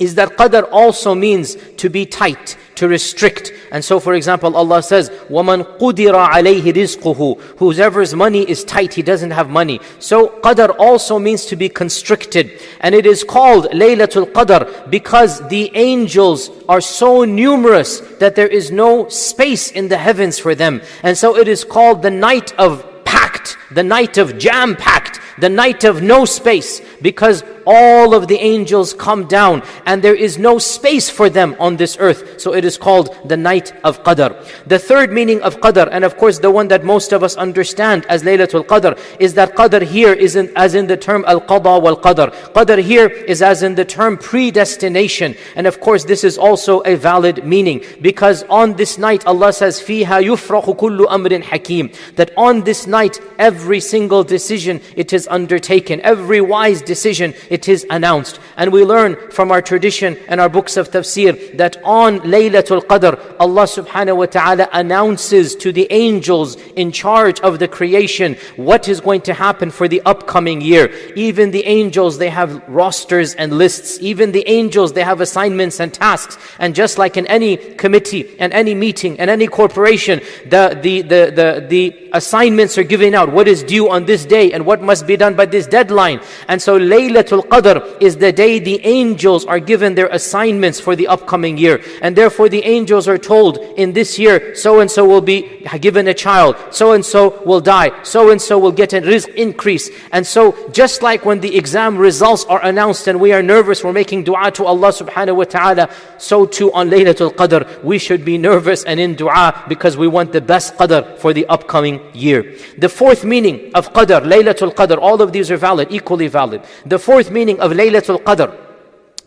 is 0.00 0.16
that 0.16 0.36
qadr 0.36 0.68
also 0.72 1.14
means 1.14 1.56
to 1.76 1.88
be 1.88 2.04
tight, 2.04 2.56
to 2.74 2.88
restrict. 2.88 3.52
And 3.70 3.84
so, 3.84 4.00
for 4.00 4.14
example, 4.14 4.56
Allah 4.56 4.82
says, 4.82 5.10
وَمَنْ 5.28 5.78
قُدِرَ 5.78 6.30
عَلَيْهِ 6.30 6.62
رِزْقُهُ 6.62 7.40
Whosever's 7.58 8.14
money 8.14 8.48
is 8.48 8.64
tight, 8.64 8.94
he 8.94 9.02
doesn't 9.02 9.30
have 9.30 9.48
money. 9.48 9.80
So, 10.00 10.28
qadr 10.40 10.74
also 10.78 11.18
means 11.20 11.46
to 11.46 11.56
be 11.56 11.68
constricted. 11.68 12.60
And 12.80 12.94
it 12.94 13.06
is 13.06 13.22
called 13.22 13.66
Laylatul 13.66 14.32
Qadr 14.32 14.90
because 14.90 15.46
the 15.48 15.70
angels 15.74 16.50
are 16.68 16.80
so 16.80 17.24
numerous 17.24 18.00
that 18.18 18.34
there 18.34 18.48
is 18.48 18.72
no 18.72 19.08
space 19.08 19.70
in 19.70 19.88
the 19.88 19.98
heavens 19.98 20.38
for 20.38 20.54
them. 20.54 20.82
And 21.02 21.16
so 21.16 21.36
it 21.36 21.46
is 21.46 21.64
called 21.64 22.02
the 22.02 22.10
night 22.10 22.52
of 22.58 23.04
packed, 23.04 23.56
the 23.70 23.82
night 23.82 24.18
of 24.18 24.38
jam-packed, 24.38 25.20
the 25.38 25.48
night 25.48 25.84
of 25.84 26.02
no 26.02 26.24
space 26.24 26.80
because 27.02 27.42
all 27.66 28.14
of 28.14 28.28
the 28.28 28.38
angels 28.38 28.94
come 28.94 29.26
down 29.26 29.62
and 29.86 30.02
there 30.02 30.14
is 30.14 30.38
no 30.38 30.58
space 30.58 31.10
for 31.10 31.28
them 31.28 31.56
on 31.58 31.76
this 31.76 31.96
earth. 32.00 32.40
So 32.40 32.54
it 32.54 32.64
is 32.64 32.76
called 32.76 33.16
the 33.24 33.36
night 33.36 33.72
of 33.84 34.02
Qadr. 34.02 34.30
The 34.66 34.78
third 34.78 35.12
meaning 35.12 35.40
of 35.42 35.60
Qadr, 35.60 35.88
and 35.90 36.04
of 36.04 36.16
course 36.16 36.38
the 36.38 36.50
one 36.50 36.68
that 36.68 36.84
most 36.84 37.12
of 37.12 37.22
us 37.22 37.36
understand 37.36 38.06
as 38.06 38.22
Laylatul 38.22 38.66
Qadr, 38.66 38.98
is 39.18 39.34
that 39.34 39.54
Qadr 39.54 39.82
here 39.82 40.12
isn't 40.12 40.50
as 40.56 40.74
in 40.74 40.86
the 40.86 40.96
term 40.96 41.24
Al-Qadha 41.26 41.82
wal-Qadr. 41.82 42.30
Qadr 42.52 42.82
here 42.82 43.08
is 43.08 43.42
as 43.42 43.62
in 43.62 43.74
the 43.74 43.84
term 43.84 44.16
predestination. 44.16 45.36
And 45.56 45.66
of 45.66 45.80
course 45.80 46.04
this 46.04 46.24
is 46.24 46.38
also 46.38 46.80
a 46.80 46.94
valid 46.96 47.44
meaning 47.44 47.84
because 48.00 48.42
on 48.44 48.74
this 48.74 48.98
night 48.98 49.26
Allah 49.26 49.52
says, 49.52 49.80
Fiha 49.80 50.22
يُفْرَقُ 50.22 50.76
كُلُّ 50.76 51.06
Amrin 51.06 51.42
Hakeem 51.42 51.90
That 52.16 52.32
on 52.36 52.62
this 52.62 52.86
night 52.86 53.20
every 53.38 53.80
single 53.80 54.24
decision 54.24 54.80
it 54.96 55.12
is 55.12 55.28
undertaken. 55.28 56.00
Every 56.02 56.40
wise 56.40 56.82
decision 56.82 57.34
it 57.54 57.68
is 57.68 57.86
announced. 57.88 58.40
And 58.56 58.72
we 58.72 58.84
learn 58.84 59.30
from 59.30 59.52
our 59.52 59.62
tradition 59.62 60.18
and 60.26 60.40
our 60.40 60.48
books 60.48 60.76
of 60.76 60.90
tafsir 60.90 61.56
that 61.56 61.76
on 61.84 62.18
Laylatul 62.34 62.82
Qadr, 62.90 63.14
Allah 63.38 63.66
subhanahu 63.78 64.16
wa 64.16 64.26
ta'ala 64.26 64.68
announces 64.72 65.54
to 65.62 65.70
the 65.70 65.86
angels 65.90 66.56
in 66.82 66.90
charge 66.90 67.38
of 67.40 67.60
the 67.60 67.68
creation 67.68 68.36
what 68.56 68.88
is 68.88 69.00
going 69.00 69.20
to 69.28 69.34
happen 69.34 69.70
for 69.70 69.86
the 69.86 70.02
upcoming 70.04 70.60
year. 70.60 70.92
Even 71.14 71.52
the 71.52 71.64
angels, 71.64 72.18
they 72.18 72.28
have 72.28 72.50
rosters 72.68 73.34
and 73.36 73.56
lists. 73.56 73.98
Even 74.00 74.32
the 74.32 74.46
angels, 74.48 74.92
they 74.92 75.04
have 75.04 75.20
assignments 75.20 75.78
and 75.78 75.94
tasks. 75.94 76.36
And 76.58 76.74
just 76.74 76.98
like 76.98 77.16
in 77.16 77.26
any 77.28 77.56
committee 77.56 78.36
and 78.40 78.52
any 78.52 78.74
meeting 78.74 79.20
and 79.20 79.30
any 79.30 79.46
corporation, 79.46 80.20
the, 80.46 80.76
the, 80.82 81.02
the, 81.02 81.22
the, 81.38 81.66
the 81.68 82.10
assignments 82.14 82.76
are 82.78 82.82
given 82.82 83.14
out. 83.14 83.30
What 83.30 83.46
is 83.46 83.62
due 83.62 83.90
on 83.90 84.06
this 84.06 84.24
day 84.24 84.52
and 84.52 84.66
what 84.66 84.82
must 84.82 85.06
be 85.06 85.16
done 85.16 85.34
by 85.34 85.46
this 85.46 85.68
deadline. 85.68 86.20
And 86.48 86.60
so 86.60 86.78
Laylatul 86.78 87.43
Qadr 87.48 88.02
is 88.02 88.16
the 88.16 88.32
day 88.32 88.58
the 88.58 88.84
angels 88.84 89.44
are 89.44 89.60
given 89.60 89.94
their 89.94 90.08
assignments 90.08 90.80
for 90.80 90.96
the 90.96 91.08
upcoming 91.08 91.58
year. 91.58 91.82
And 92.02 92.16
therefore 92.16 92.48
the 92.48 92.64
angels 92.64 93.08
are 93.08 93.18
told 93.18 93.58
in 93.76 93.92
this 93.92 94.18
year, 94.18 94.54
so 94.54 94.80
and 94.80 94.90
so 94.90 95.04
will 95.06 95.20
be 95.20 95.66
given 95.80 96.08
a 96.08 96.14
child, 96.14 96.56
so 96.70 96.92
and 96.92 97.04
so 97.04 97.42
will 97.44 97.60
die, 97.60 98.02
so 98.02 98.30
and 98.30 98.40
so 98.40 98.58
will 98.58 98.72
get 98.72 98.92
a 98.92 99.00
rizq 99.00 99.32
increase. 99.34 99.90
And 100.12 100.26
so 100.26 100.70
just 100.70 101.02
like 101.02 101.24
when 101.24 101.40
the 101.40 101.56
exam 101.56 101.96
results 101.96 102.44
are 102.46 102.62
announced 102.64 103.06
and 103.08 103.20
we 103.20 103.32
are 103.32 103.42
nervous, 103.42 103.84
we're 103.84 103.92
making 103.92 104.24
dua 104.24 104.50
to 104.52 104.64
Allah 104.64 104.88
subhanahu 104.88 105.36
wa 105.36 105.44
ta'ala, 105.44 105.90
so 106.18 106.46
too 106.46 106.72
on 106.72 106.90
Laylatul 106.90 107.34
Qadr, 107.34 107.82
we 107.82 107.98
should 107.98 108.24
be 108.24 108.38
nervous 108.38 108.84
and 108.84 108.98
in 109.00 109.14
dua 109.14 109.64
because 109.68 109.96
we 109.96 110.08
want 110.08 110.32
the 110.32 110.40
best 110.40 110.76
Qadr 110.76 111.18
for 111.18 111.32
the 111.32 111.46
upcoming 111.46 112.00
year. 112.14 112.56
The 112.78 112.88
fourth 112.88 113.24
meaning 113.24 113.70
of 113.74 113.92
Qadr, 113.92 114.22
Laylatul 114.22 114.74
Qadr, 114.74 114.98
all 114.98 115.20
of 115.20 115.32
these 115.32 115.50
are 115.50 115.56
valid, 115.56 115.88
equally 115.90 116.28
valid. 116.28 116.62
The 116.86 116.98
fourth 116.98 117.30
meaning 117.34 117.58
of 117.58 117.72
Laylatul 117.74 118.22
Qadr, 118.22 118.48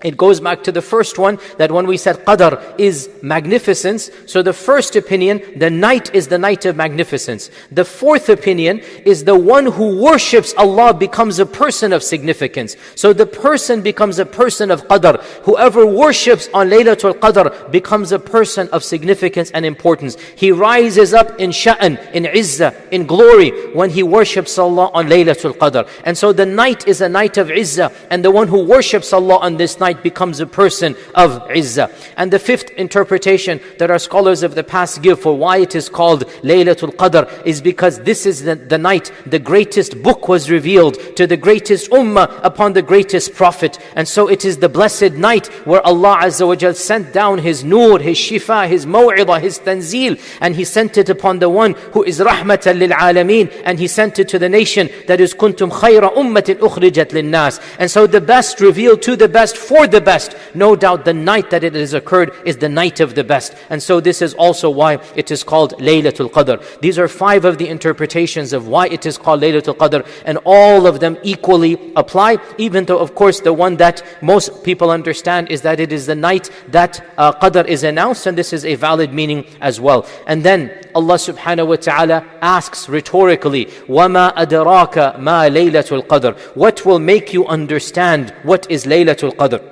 it 0.03 0.15
goes 0.15 0.39
back 0.39 0.63
to 0.63 0.71
the 0.71 0.81
first 0.81 1.17
one 1.17 1.39
that 1.57 1.71
when 1.71 1.87
we 1.87 1.97
said 1.97 2.17
Qadr 2.17 2.79
is 2.79 3.09
magnificence. 3.23 4.11
So 4.27 4.43
the 4.43 4.53
first 4.53 4.95
opinion, 4.95 5.41
the 5.55 5.71
night 5.71 6.13
is 6.13 6.27
the 6.27 6.37
night 6.37 6.65
of 6.65 6.75
magnificence. 6.75 7.49
The 7.71 7.83
fourth 7.83 8.29
opinion 8.29 8.81
is 9.05 9.23
the 9.23 9.33
one 9.33 9.65
who 9.65 9.99
worships 9.99 10.53
Allah 10.55 10.93
becomes 10.93 11.39
a 11.39 11.47
person 11.47 11.93
of 11.93 12.03
significance. 12.03 12.75
So 12.93 13.11
the 13.11 13.25
person 13.25 13.81
becomes 13.81 14.19
a 14.19 14.25
person 14.25 14.69
of 14.69 14.87
Qadr. 14.87 15.19
Whoever 15.45 15.83
worships 15.83 16.47
on 16.53 16.69
Laylatul 16.69 17.13
Qadr 17.13 17.71
becomes 17.71 18.11
a 18.11 18.19
person 18.19 18.69
of 18.69 18.83
significance 18.83 19.49
and 19.49 19.65
importance. 19.65 20.15
He 20.35 20.51
rises 20.51 21.15
up 21.15 21.39
in 21.39 21.49
sha'an, 21.49 21.97
in 22.13 22.25
izzah, 22.25 22.75
in 22.91 23.07
glory 23.07 23.73
when 23.73 23.89
he 23.89 24.03
worships 24.03 24.59
Allah 24.59 24.91
on 24.93 25.07
Laylatul 25.07 25.57
Qadr. 25.57 25.89
And 26.03 26.15
so 26.15 26.31
the 26.31 26.45
night 26.45 26.87
is 26.87 27.01
a 27.01 27.09
night 27.09 27.37
of 27.37 27.47
izzah 27.47 27.91
and 28.11 28.23
the 28.23 28.29
one 28.29 28.47
who 28.47 28.63
worships 28.63 29.11
Allah 29.11 29.37
on 29.37 29.57
this 29.57 29.79
night 29.79 29.86
night 29.87 30.03
becomes 30.03 30.39
a 30.41 30.45
person 30.45 30.95
of 31.15 31.29
izzah. 31.59 31.87
And 32.17 32.27
the 32.35 32.39
fifth 32.39 32.69
interpretation 32.71 33.61
that 33.79 33.89
our 33.89 33.99
scholars 33.99 34.43
of 34.43 34.53
the 34.53 34.63
past 34.75 35.01
give 35.01 35.19
for 35.25 35.37
why 35.43 35.55
it 35.65 35.73
is 35.75 35.87
called 35.87 36.21
Laylatul 36.49 36.93
Qadr 37.01 37.23
is 37.45 37.61
because 37.61 37.95
this 38.01 38.25
is 38.25 38.43
the, 38.43 38.55
the 38.55 38.77
night 38.77 39.11
the 39.25 39.39
greatest 39.39 39.91
book 40.03 40.27
was 40.27 40.49
revealed 40.57 40.95
to 41.15 41.25
the 41.25 41.37
greatest 41.37 41.89
ummah 41.91 42.27
upon 42.43 42.73
the 42.73 42.81
greatest 42.81 43.33
prophet. 43.33 43.79
And 43.95 44.05
so 44.05 44.27
it 44.35 44.43
is 44.43 44.57
the 44.57 44.71
blessed 44.77 45.13
night 45.29 45.47
where 45.69 45.83
Allah 45.91 46.17
Azza 46.25 46.45
wa 46.45 46.55
Jal 46.55 46.73
sent 46.73 47.13
down 47.13 47.37
His 47.37 47.63
nur, 47.63 47.99
His 47.99 48.17
shifa, 48.17 48.67
His 48.67 48.85
maw'idah, 48.85 49.39
His 49.39 49.59
tanzil, 49.59 50.19
and 50.41 50.53
He 50.53 50.65
sent 50.65 50.97
it 50.97 51.09
upon 51.09 51.39
the 51.39 51.49
one 51.49 51.73
who 51.93 52.03
is 52.03 52.19
rahmatan 52.19 52.79
lil 52.79 52.89
alameen, 52.89 53.47
and 53.63 53.79
He 53.79 53.87
sent 53.87 54.19
it 54.19 54.27
to 54.29 54.39
the 54.39 54.49
nation 54.49 54.89
that 55.07 55.21
is 55.21 55.33
kuntum 55.33 55.71
khayra 55.71 56.13
ummatin 56.21 56.57
ukhrijat 56.67 57.13
lin 57.13 57.31
nas. 57.31 57.61
And 57.79 57.89
so 57.89 58.05
the 58.07 58.21
best 58.21 58.59
revealed 58.59 59.01
to 59.03 59.15
the 59.15 59.29
best 59.29 59.55
for 59.55 59.76
the 59.86 60.00
best. 60.00 60.36
No 60.54 60.76
doubt 60.76 61.04
the 61.04 61.14
night 61.14 61.50
that 61.50 61.64
it 61.64 61.74
has 61.74 61.94
occurred 61.94 62.32
is 62.44 62.56
the 62.56 62.68
night 62.68 63.00
of 63.00 63.14
the 63.14 63.24
best. 63.24 63.54
And 63.70 63.82
so 63.82 64.00
this 64.00 64.22
is 64.22 64.34
also 64.34 64.70
why 64.70 64.98
it 65.16 65.30
is 65.30 65.44
called 65.44 65.74
Laylatul 65.78 66.30
Qadr. 66.30 66.80
These 66.80 66.98
are 66.98 67.08
five 67.08 67.44
of 67.44 67.58
the 67.58 67.68
interpretations 67.68 68.52
of 68.52 68.68
why 68.68 68.88
it 68.88 69.06
is 69.06 69.18
called 69.18 69.42
Laylatul 69.42 69.76
Qadr, 69.76 70.06
and 70.24 70.38
all 70.44 70.86
of 70.86 71.00
them 71.00 71.18
equally 71.22 71.92
apply, 71.96 72.38
even 72.58 72.84
though, 72.84 72.98
of 72.98 73.14
course, 73.14 73.40
the 73.40 73.52
one 73.52 73.76
that 73.76 74.02
most 74.22 74.64
people 74.64 74.90
understand 74.90 75.50
is 75.50 75.62
that 75.62 75.80
it 75.80 75.92
is 75.92 76.06
the 76.06 76.14
night 76.14 76.50
that 76.68 77.04
uh, 77.18 77.32
Qadr 77.32 77.66
is 77.66 77.84
announced, 77.84 78.26
and 78.26 78.36
this 78.36 78.52
is 78.52 78.64
a 78.64 78.74
valid 78.74 79.12
meaning 79.12 79.44
as 79.60 79.80
well. 79.80 80.06
And 80.26 80.42
then 80.42 80.70
Allah 80.94 81.14
subhanahu 81.14 81.68
wa 81.68 81.76
ta'ala 81.76 82.24
asks 82.40 82.88
rhetorically, 82.88 83.66
وَمَا 83.88 84.34
أَدْرَاكَ 84.34 85.16
مَا 85.16 85.48
لَيْلَةُ 85.48 86.02
الْقَدْرِ 86.02 86.56
What 86.56 86.84
will 86.84 86.98
make 86.98 87.32
you 87.32 87.46
understand 87.46 88.34
what 88.42 88.70
is 88.70 88.84
Laylatul 88.84 89.32
Qadr? 89.34 89.65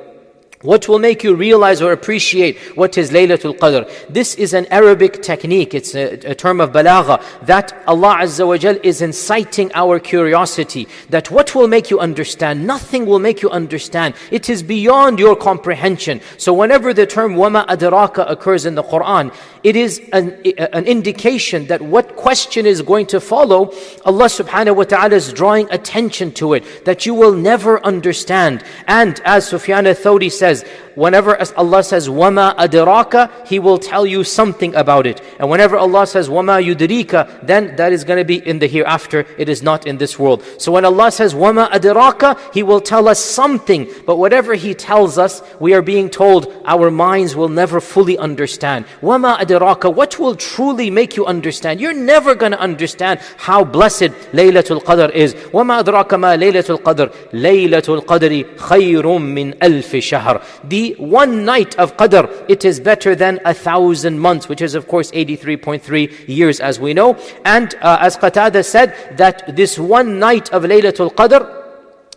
What 0.65 0.88
will 0.89 0.98
make 0.98 1.24
you 1.24 1.36
realize 1.36 1.79
or 1.79 1.91
appreciate 1.91 2.57
what 2.75 2.98
is 2.98 3.12
Laylatul 3.12 3.60
Qadr? 3.60 3.88
This 4.10 4.34
is 4.34 4.55
an 4.55 4.65
Arabic 4.72 5.22
technique, 5.22 5.75
it's 5.75 5.93
a, 5.93 6.13
a, 6.31 6.34
term 6.34 6.60
of 6.60 6.72
balagha, 6.72 7.24
that 7.45 7.84
Allah 7.86 8.17
Azza 8.22 8.48
wa 8.48 8.57
Jal 8.57 8.75
is 8.81 9.03
inciting 9.03 9.72
our 9.75 10.00
curiosity. 10.00 10.88
That 11.12 11.29
what 11.29 11.53
will 11.53 11.67
make 11.67 11.91
you 11.91 12.00
understand? 12.00 12.65
Nothing 12.65 13.05
will 13.05 13.19
make 13.19 13.43
you 13.43 13.50
understand. 13.51 14.15
It 14.31 14.50
is 14.50 14.63
beyond 14.63 15.19
your 15.19 15.36
comprehension. 15.36 16.19
So 16.38 16.51
whenever 16.51 16.95
the 16.95 17.05
term 17.05 17.36
wama 17.36 17.67
adraka 17.67 18.27
occurs 18.27 18.65
in 18.65 18.74
the 18.74 18.84
Quran, 18.84 19.31
it 19.63 19.75
is 19.75 20.01
an, 20.13 20.31
an 20.57 20.86
indication 20.86 21.67
that 21.67 21.81
what 21.81 22.15
question 22.15 22.65
is 22.65 22.81
going 22.81 23.05
to 23.07 23.19
follow, 23.19 23.72
Allah 24.03 24.25
subhanahu 24.25 24.77
wa 24.77 24.84
ta'ala 24.84 25.15
is 25.15 25.31
drawing 25.31 25.69
attention 25.72 26.31
to 26.34 26.53
it, 26.53 26.86
that 26.86 27.05
you 27.05 27.13
will 27.13 27.34
never 27.34 27.84
understand. 27.86 28.63
And 28.88 29.19
as 29.25 29.48
Sufyan 29.48 29.86
al-Thawri 29.88 30.31
says, 30.31 30.55
says, 30.55 30.64
whenever 30.95 31.37
Allah 31.57 31.83
says, 31.83 32.09
وَمَا 32.09 32.57
أَدْرَاكَ 32.57 33.47
He 33.47 33.59
will 33.59 33.79
tell 33.79 34.07
you 34.07 34.25
something 34.25 34.75
about 34.75 35.07
it. 35.07 35.21
And 35.38 35.50
whenever 35.50 35.76
Allah 35.76 36.07
says, 36.07 36.29
وَمَا 36.29 36.75
يُدْرِيكَ 36.75 37.47
Then 37.47 37.76
that 37.76 37.93
is 37.93 38.05
going 38.05 38.19
to 38.19 38.25
be 38.25 38.37
in 38.37 38.59
the 38.59 38.67
hereafter. 38.67 39.26
It 39.38 39.49
is 39.49 39.62
not 39.62 39.87
in 39.87 39.99
this 39.99 40.19
world. 40.19 40.43
So 40.59 40.73
when 40.73 40.85
Allah 40.85 41.11
says, 41.11 41.35
وَمَا 41.35 41.71
أَدْرَاكَ 41.71 42.55
He 42.55 42.62
will 42.62 42.81
tell 42.81 43.09
us 43.09 43.23
something. 43.23 43.90
But 44.07 44.17
whatever 44.17 44.55
He 44.55 44.75
tells 44.75 45.19
us, 45.19 45.43
we 45.59 45.75
are 45.75 45.83
being 45.83 46.11
told 46.11 46.52
our 46.64 46.90
minds 46.90 47.37
will 47.37 47.49
never 47.49 47.81
fully 47.81 48.17
understand. 48.19 48.87
وَمَا 49.02 49.38
أَدْرَاكَ 49.38 49.95
What 49.95 50.19
will 50.19 50.37
truly 50.37 50.90
make 50.90 51.17
you 51.17 51.26
understand? 51.26 51.81
You're 51.81 51.93
never 51.95 52.35
going 52.35 52.52
to 52.52 52.61
understand 52.61 53.21
how 53.37 53.64
blessed 53.64 54.11
Laylatul 54.33 54.83
Qadr 54.83 55.11
is. 55.12 55.35
وَمَا 55.35 55.83
أَدْرَاكَ 55.83 56.09
مَا 56.09 56.37
لَيْلَةُ 56.37 56.79
الْقَدْرِ 56.79 57.12
لَيْلَةُ 57.33 58.02
الْقَدْرِ 58.02 58.57
خَيْرٌ 58.57 59.19
مِّنْ 59.19 59.55
أَلْفِ 59.62 59.97
شَهْرٍ 59.97 60.34
The 60.63 60.94
one 60.98 61.46
night 61.46 61.77
of 61.77 61.98
Qadr, 61.98 62.46
it 62.50 62.65
is 62.65 62.80
better 62.80 63.15
than 63.15 63.39
a 63.46 63.54
thousand 63.54 64.20
months, 64.20 64.48
which 64.48 64.62
is 64.62 64.75
of 64.75 64.88
course 64.88 65.12
83.3 65.12 66.27
years 66.27 66.60
as 66.60 66.80
we 66.80 66.94
know. 66.94 67.18
And 67.44 67.75
uh, 67.82 67.98
as 68.01 68.18
Qatada 68.18 68.63
said, 68.65 69.18
that 69.18 69.56
this 69.56 69.77
one 69.77 70.20
night 70.20 70.51
of 70.51 70.63
Laylatul 70.63 71.13
Qadr, 71.13 71.64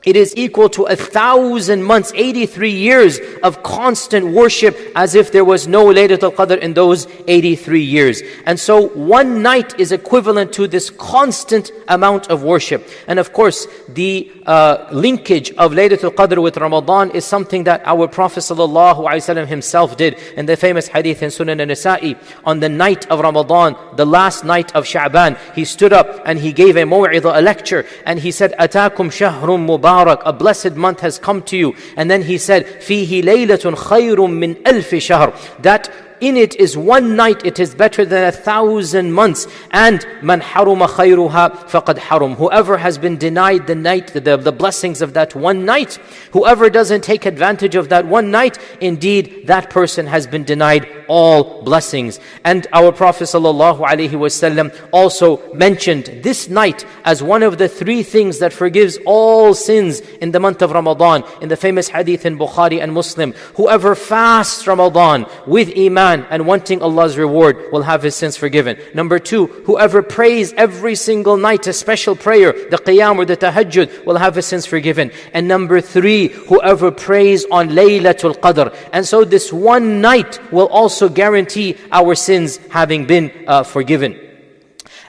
it 0.05 0.17
is 0.17 0.33
equal 0.35 0.67
to 0.69 0.83
a 0.83 0.95
thousand 0.95 1.83
months, 1.83 2.11
83 2.13 2.71
years 2.71 3.19
of 3.41 3.63
constant 3.63 4.27
worship 4.27 4.77
as 4.95 5.15
if 5.15 5.31
there 5.31 5.45
was 5.45 5.65
no 5.65 5.85
Laylatul 5.85 6.35
Qadr 6.35 6.59
in 6.59 6.73
those 6.73 7.07
83 7.27 7.81
years. 7.81 8.21
And 8.45 8.59
so 8.59 8.87
one 8.89 9.41
night 9.41 9.79
is 9.79 9.93
equivalent 9.93 10.51
to 10.53 10.67
this 10.67 10.89
constant 10.89 11.71
amount 11.87 12.29
of 12.29 12.43
worship. 12.43 12.87
And 13.07 13.17
of 13.17 13.31
course, 13.31 13.65
the 13.87 14.29
uh, 14.45 14.89
linkage 14.91 15.51
of 15.51 15.71
Laylatul 15.71 16.13
Qadr 16.13 16.41
with 16.41 16.57
Ramadan 16.57 17.11
is 17.11 17.23
something 17.23 17.63
that 17.63 17.81
our 17.85 18.07
Prophet 18.09 18.41
ﷺ 18.41 19.47
himself 19.47 19.95
did 19.95 20.19
in 20.35 20.47
the 20.47 20.57
famous 20.57 20.87
hadith 20.89 21.23
in 21.23 21.29
Sunan 21.29 21.61
al-Nasa'i. 21.61 22.17
On 22.43 22.59
the 22.59 22.69
night 22.69 23.09
of 23.09 23.21
Ramadan, 23.21 23.77
the 23.95 24.05
last 24.05 24.43
night 24.43 24.75
of 24.75 24.83
Sha'ban, 24.83 25.37
he 25.55 25.63
stood 25.63 25.93
up 25.93 26.21
and 26.25 26.39
he 26.39 26.51
gave 26.51 26.75
a 26.75 26.81
maw'idah, 26.83 27.37
a 27.37 27.41
lecture, 27.41 27.85
and 28.05 28.19
he 28.19 28.31
said, 28.31 28.53
أَتَاكُمْ 28.59 29.07
شَهْرٌ 29.07 29.41
مُبَارَكٌ 29.41 29.86
Mubarak, 29.88 30.22
a 30.24 30.32
blessed 30.32 30.74
month 30.74 31.00
has 31.00 31.18
come 31.18 31.42
to 31.42 31.56
you. 31.56 31.74
And 31.96 32.10
then 32.10 32.22
he 32.22 32.38
said, 32.38 32.66
Fihi 32.66 33.22
laylatun 33.22 33.74
khayrun 33.74 34.36
min 34.36 34.56
alfi 34.56 35.00
shahr. 35.00 35.34
That 35.60 35.90
in 36.20 36.36
it 36.36 36.56
is 36.56 36.76
one 36.76 37.16
night, 37.16 37.44
it 37.44 37.58
is 37.58 37.74
better 37.74 38.04
than 38.04 38.24
a 38.24 38.32
thousand 38.32 39.12
months. 39.12 39.46
And 39.70 40.04
man 40.22 40.40
haruma 40.40 40.88
khayruha 40.88 41.68
faqad 41.68 41.98
harum. 41.98 42.34
Whoever 42.34 42.76
has 42.78 42.98
been 42.98 43.16
denied 43.16 43.66
the 43.66 43.74
night, 43.74 44.08
the, 44.08 44.36
the 44.36 44.52
blessings 44.52 45.02
of 45.02 45.14
that 45.14 45.34
one 45.34 45.64
night, 45.64 45.94
whoever 46.32 46.70
doesn't 46.70 47.02
take 47.02 47.26
advantage 47.26 47.74
of 47.74 47.88
that 47.90 48.06
one 48.06 48.30
night, 48.30 48.58
indeed 48.80 49.46
that 49.46 49.70
person 49.70 50.06
has 50.06 50.26
been 50.26 50.44
denied 50.44 50.88
all 51.08 51.62
blessings. 51.62 52.20
And 52.44 52.66
our 52.72 52.92
Prophet 52.92 53.24
ﷺ 53.24 54.88
also 54.92 55.54
mentioned 55.54 56.20
this 56.22 56.48
night 56.48 56.84
as 57.04 57.22
one 57.22 57.42
of 57.42 57.58
the 57.58 57.68
three 57.68 58.02
things 58.02 58.38
that 58.40 58.52
forgives 58.52 58.98
all 59.06 59.54
sins 59.54 60.00
in 60.20 60.32
the 60.32 60.40
month 60.40 60.62
of 60.62 60.72
Ramadan. 60.72 61.24
In 61.40 61.48
the 61.48 61.56
famous 61.56 61.88
hadith 61.88 62.26
in 62.26 62.38
Bukhari 62.38 62.82
and 62.82 62.92
Muslim, 62.92 63.32
whoever 63.56 63.94
fasts 63.94 64.66
Ramadan 64.66 65.26
with 65.46 65.76
iman 65.76 66.07
Quran 66.08 66.26
and 66.30 66.46
wanting 66.46 66.82
Allah's 66.82 67.16
reward 67.16 67.70
will 67.72 67.82
have 67.82 68.02
his 68.02 68.14
sins 68.14 68.36
forgiven. 68.36 68.78
Number 68.94 69.18
two, 69.18 69.46
whoever 69.66 70.02
prays 70.02 70.52
every 70.54 70.94
single 70.94 71.36
night 71.36 71.66
a 71.66 71.72
special 71.72 72.16
prayer, 72.16 72.52
the 72.52 72.78
qiyam 72.78 73.18
or 73.18 73.24
the 73.24 73.36
tahajjud, 73.36 74.06
will 74.06 74.16
have 74.16 74.34
his 74.34 74.46
sins 74.46 74.66
forgiven. 74.66 75.10
And 75.32 75.48
number 75.48 75.80
three, 75.80 76.28
whoever 76.28 76.90
prays 76.90 77.44
on 77.50 77.70
Laylatul 77.70 78.36
Qadr. 78.38 78.74
And 78.92 79.06
so 79.06 79.24
this 79.24 79.52
one 79.52 80.00
night 80.00 80.40
will 80.52 80.68
also 80.68 81.08
guarantee 81.08 81.76
our 81.92 82.14
sins 82.14 82.58
having 82.70 83.06
been 83.06 83.30
uh, 83.46 83.62
forgiven. 83.62 84.27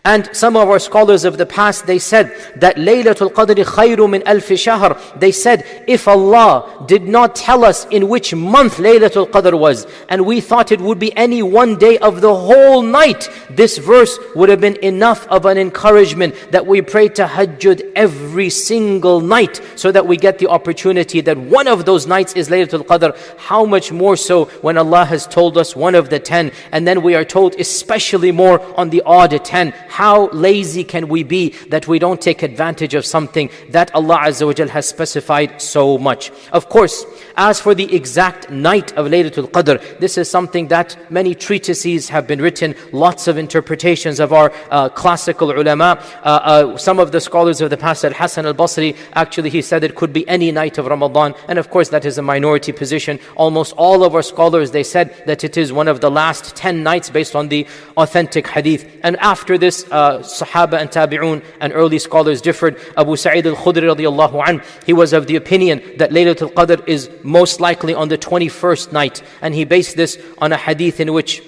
And 0.06 0.30
some 0.36 0.56
of 0.56 0.70
our 0.70 0.80
scholars 0.80 1.26
of 1.26 1.38
the 1.38 1.46
past, 1.46 1.86
they 1.86 2.00
said 2.00 2.34
that 2.56 2.78
Laylatul 2.78 3.32
Qadr 3.34 3.64
khayru 3.66 4.10
min 4.10 4.24
alf 4.26 4.48
shahr. 4.58 4.98
They 5.18 5.32
said, 5.32 5.66
if 5.88 6.08
Allah 6.08 6.86
did 6.88 7.04
not 7.04 7.36
tell 7.36 7.66
us 7.66 7.86
in 7.86 8.08
which 8.08 8.34
month 8.34 8.78
Laylatul 8.78 9.30
Qadr 9.30 9.60
was, 9.60 9.88
and 10.08 10.26
we 10.26 10.40
thought 10.42 10.72
it 10.72 10.80
would 10.80 11.00
be 11.00 11.16
any 11.18 11.44
one 11.44 11.78
day 11.78 11.98
of 11.98 12.22
the 12.22 12.34
whole 12.34 12.82
night, 12.82 13.30
this 13.50 13.78
verse 13.78 14.18
would 14.36 14.50
have 14.50 14.62
been 14.62 14.78
enough 14.78 15.28
of 15.28 15.46
an 15.46 15.58
encouragement 15.58 16.34
that 16.52 16.66
we 16.66 16.82
pray 16.82 17.10
tahajjud 17.10 17.92
every 17.96 18.50
single 18.50 19.20
night 19.20 19.62
so 19.76 19.92
that 19.92 20.08
we 20.08 20.16
get 20.16 20.40
the 20.40 20.48
opportunity 20.48 21.22
that 21.22 21.38
one 21.38 21.68
of 21.68 21.86
those 21.86 22.08
nights 22.08 22.34
is 22.34 22.50
Laylatul 22.50 22.86
Qadr. 22.86 23.18
How 23.38 23.66
much 23.66 23.92
more 23.92 24.16
so 24.16 24.46
when 24.62 24.78
Allah 24.78 25.06
has 25.06 25.28
told 25.28 25.58
us 25.58 25.76
one 25.76 25.96
of 25.96 26.10
the 26.10 26.20
ten, 26.20 26.52
and 26.72 26.88
then 26.88 27.02
we 27.02 27.16
are 27.16 27.26
told 27.26 27.56
especially 27.60 28.32
more 28.32 28.62
on 28.76 28.90
the 28.90 29.02
odd 29.06 29.44
ten. 29.44 29.74
How 29.90 30.30
lazy 30.30 30.84
can 30.84 31.08
we 31.08 31.24
be 31.24 31.50
that 31.70 31.88
we 31.88 32.00
don't 32.00 32.22
take 32.22 32.44
advantage 32.44 32.94
of 32.94 33.06
something 33.06 33.50
that 33.70 33.94
Allah 33.94 34.20
Azza 34.28 34.46
wa 34.46 34.68
has 34.68 34.88
specified 34.88 35.62
so 35.62 35.98
much? 35.98 36.32
Of 36.54 36.70
course, 36.70 37.06
as 37.36 37.60
for 37.60 37.76
the 37.76 37.94
exact 37.94 38.50
night 38.50 38.96
of 38.98 39.08
Laylatul 39.08 39.50
Qadr, 39.52 40.00
this 40.00 40.18
is 40.18 40.30
something 40.30 40.68
that 40.68 40.96
many 41.12 41.34
treatises 41.36 42.10
have 42.10 42.28
been 42.28 42.42
written, 42.42 42.76
lots 42.92 43.28
of 43.28 43.38
interpretations 43.38 44.20
of 44.20 44.32
our 44.32 44.52
uh, 44.70 44.90
classical 44.90 45.52
ulama. 45.52 46.02
Uh, 46.24 46.28
uh, 46.28 46.78
some 46.78 47.00
of 47.00 47.12
the 47.12 47.20
scholars 47.20 47.60
of 47.62 47.70
the 47.70 47.78
past, 47.78 48.06
Al 48.06 48.14
Hassan 48.14 48.46
al 48.46 48.54
Basri, 48.54 48.96
actually 49.14 49.50
he 49.50 49.62
said 49.62 49.84
it 49.84 49.96
could 49.96 50.14
be 50.14 50.28
any 50.28 50.52
night 50.52 50.78
of 50.78 50.86
Ramadan, 50.86 51.34
and 51.48 51.58
of 51.58 51.70
course 51.70 51.90
that 51.90 52.06
is 52.06 52.18
a 52.18 52.22
minority 52.22 52.72
position. 52.72 53.20
Almost 53.36 53.74
all 53.76 54.04
of 54.04 54.16
our 54.16 54.22
scholars 54.22 54.72
they 54.72 54.84
said 54.84 55.24
that 55.26 55.44
it 55.44 55.58
is 55.58 55.74
one 55.74 55.88
of 55.88 56.02
the 56.02 56.12
last 56.12 56.56
10 56.56 56.84
nights 56.84 57.10
based 57.10 57.36
on 57.36 57.48
the 57.50 57.66
authentic 57.98 58.48
hadith. 58.48 58.86
And 59.04 59.18
after 59.18 59.58
this, 59.58 59.79
uh, 59.92 60.20
Sahaba 60.20 60.80
and 60.80 60.90
Tabi'un 60.90 61.44
and 61.60 61.74
early 61.74 62.00
scholars 62.00 62.42
differed. 62.42 62.80
Abu 62.98 63.16
Sa'id 63.16 63.46
al-Khudri 63.46 63.94
radiallahu 63.94 64.48
anh, 64.48 64.62
he 64.86 64.94
was 64.94 65.14
of 65.14 65.28
the 65.28 65.36
opinion 65.36 65.82
that 65.98 66.12
Laylatul 66.12 66.54
Qadr 66.54 66.88
is 66.88 67.10
most 67.24 67.60
likely 67.60 67.94
on 67.94 68.08
the 68.08 68.18
21st 68.18 68.92
night. 68.92 69.22
And 69.42 69.54
he 69.54 69.66
based 69.66 69.96
this 69.96 70.18
on 70.40 70.52
a 70.52 70.58
hadith 70.58 71.00
in 71.00 71.14
which 71.14 71.44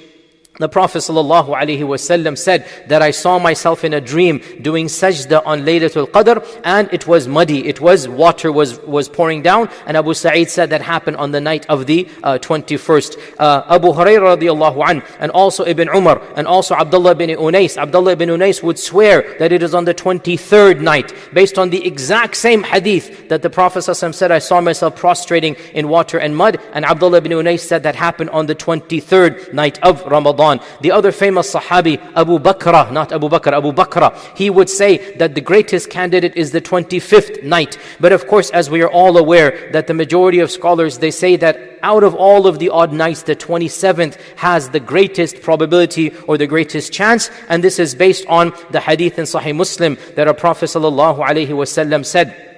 the 0.62 0.70
Prophet 0.70 1.00
ﷺ 1.00 2.38
said 2.38 2.68
that 2.88 3.02
I 3.02 3.12
saw 3.12 3.40
myself 3.40 3.84
in 3.84 3.94
a 3.94 4.02
dream 4.02 4.42
doing 4.62 4.88
sajda 4.88 5.42
on 5.46 5.62
Laylatul 5.62 6.08
Qadr 6.08 6.62
and 6.64 6.92
it 6.94 7.08
was 7.08 7.28
muddy. 7.28 7.68
It 7.68 7.82
was, 7.82 8.08
water 8.08 8.52
was, 8.52 8.80
was 8.80 9.10
pouring 9.10 9.42
down. 9.42 9.70
And 9.86 9.98
Abu 9.98 10.14
Sa'id 10.14 10.50
said 10.50 10.70
that 10.70 10.82
happened 10.82 11.18
on 11.18 11.32
the 11.32 11.42
night 11.42 11.66
of 11.70 11.86
the 11.86 12.08
uh, 12.24 12.38
21st. 12.38 13.36
Uh, 13.40 13.64
Abu 13.70 13.90
Hurairah 13.90 14.90
an, 14.90 15.04
and 15.20 15.32
also 15.32 15.66
Ibn 15.66 15.90
Umar 15.90 16.22
and 16.36 16.48
also 16.48 16.76
Abdullah 16.76 17.16
bin 17.16 17.30
Unais. 17.30 17.78
Abdullah 17.78 18.16
bin 18.16 18.30
Unais 18.30 18.62
would 18.64 18.80
swear 18.80 19.38
that 19.40 19.52
it 19.52 19.64
is 19.64 19.74
on 19.74 19.86
the 19.86 19.94
23rd 19.94 20.82
night 20.82 21.14
based 21.34 21.58
on 21.58 21.70
the 21.70 21.86
exact 21.86 22.36
same 22.36 22.64
hadith 22.64 23.30
that 23.30 23.42
the 23.42 23.50
Prophet 23.50 23.80
ﷺ 23.80 24.14
said, 24.14 24.32
I 24.32 24.40
saw 24.40 24.62
myself 24.62 24.96
prostrating 24.96 25.56
in 25.74 25.88
water 25.88 26.20
and 26.20 26.36
mud. 26.36 26.60
And 26.74 26.86
Abdullah 26.86 27.22
bin 27.22 27.32
Unais 27.32 27.60
said 27.60 27.84
that 27.84 27.96
happened 27.96 28.30
on 28.32 28.46
the 28.46 28.56
23rd 28.56 29.54
night 29.54 29.82
of 29.84 30.04
Ramadan. 30.06 30.51
Ramadan. 30.52 30.82
The 30.82 30.92
other 30.92 31.12
famous 31.12 31.54
Sahabi, 31.54 32.00
Abu 32.16 32.40
Bakr, 32.40 32.92
not 32.92 33.12
Abu 33.12 33.30
Bakr, 33.30 33.54
Abu 33.54 33.72
Bakr, 33.72 34.16
he 34.38 34.50
would 34.50 34.70
say 34.70 35.16
that 35.16 35.36
the 35.36 35.42
greatest 35.42 35.90
candidate 35.90 36.36
is 36.36 36.52
the 36.52 36.62
25th 36.62 37.44
night. 37.44 37.78
But 38.00 38.12
of 38.12 38.28
course, 38.28 38.50
as 38.52 38.70
we 38.70 38.82
are 38.82 38.90
all 38.90 39.18
aware, 39.18 39.72
that 39.72 39.88
the 39.88 39.94
majority 39.94 40.40
of 40.40 40.52
scholars, 40.52 40.98
they 41.00 41.12
say 41.12 41.36
that 41.38 41.80
out 41.84 42.04
of 42.04 42.14
all 42.14 42.46
of 42.46 42.60
the 42.60 42.70
odd 42.70 42.94
nights, 42.94 43.24
the 43.24 43.36
27th 43.36 44.20
has 44.38 44.70
the 44.70 44.80
greatest 44.80 45.42
probability 45.42 46.12
or 46.28 46.38
the 46.38 46.48
greatest 46.48 46.94
chance. 46.94 47.30
And 47.50 47.64
this 47.64 47.80
is 47.80 47.96
based 47.96 48.26
on 48.28 48.54
the 48.70 48.80
hadith 48.80 49.18
in 49.18 49.26
Sahih 49.26 49.56
Muslim 49.56 49.98
that 50.16 50.28
our 50.28 50.34
Prophet 50.34 50.66
ﷺ 50.66 52.06
said, 52.06 52.51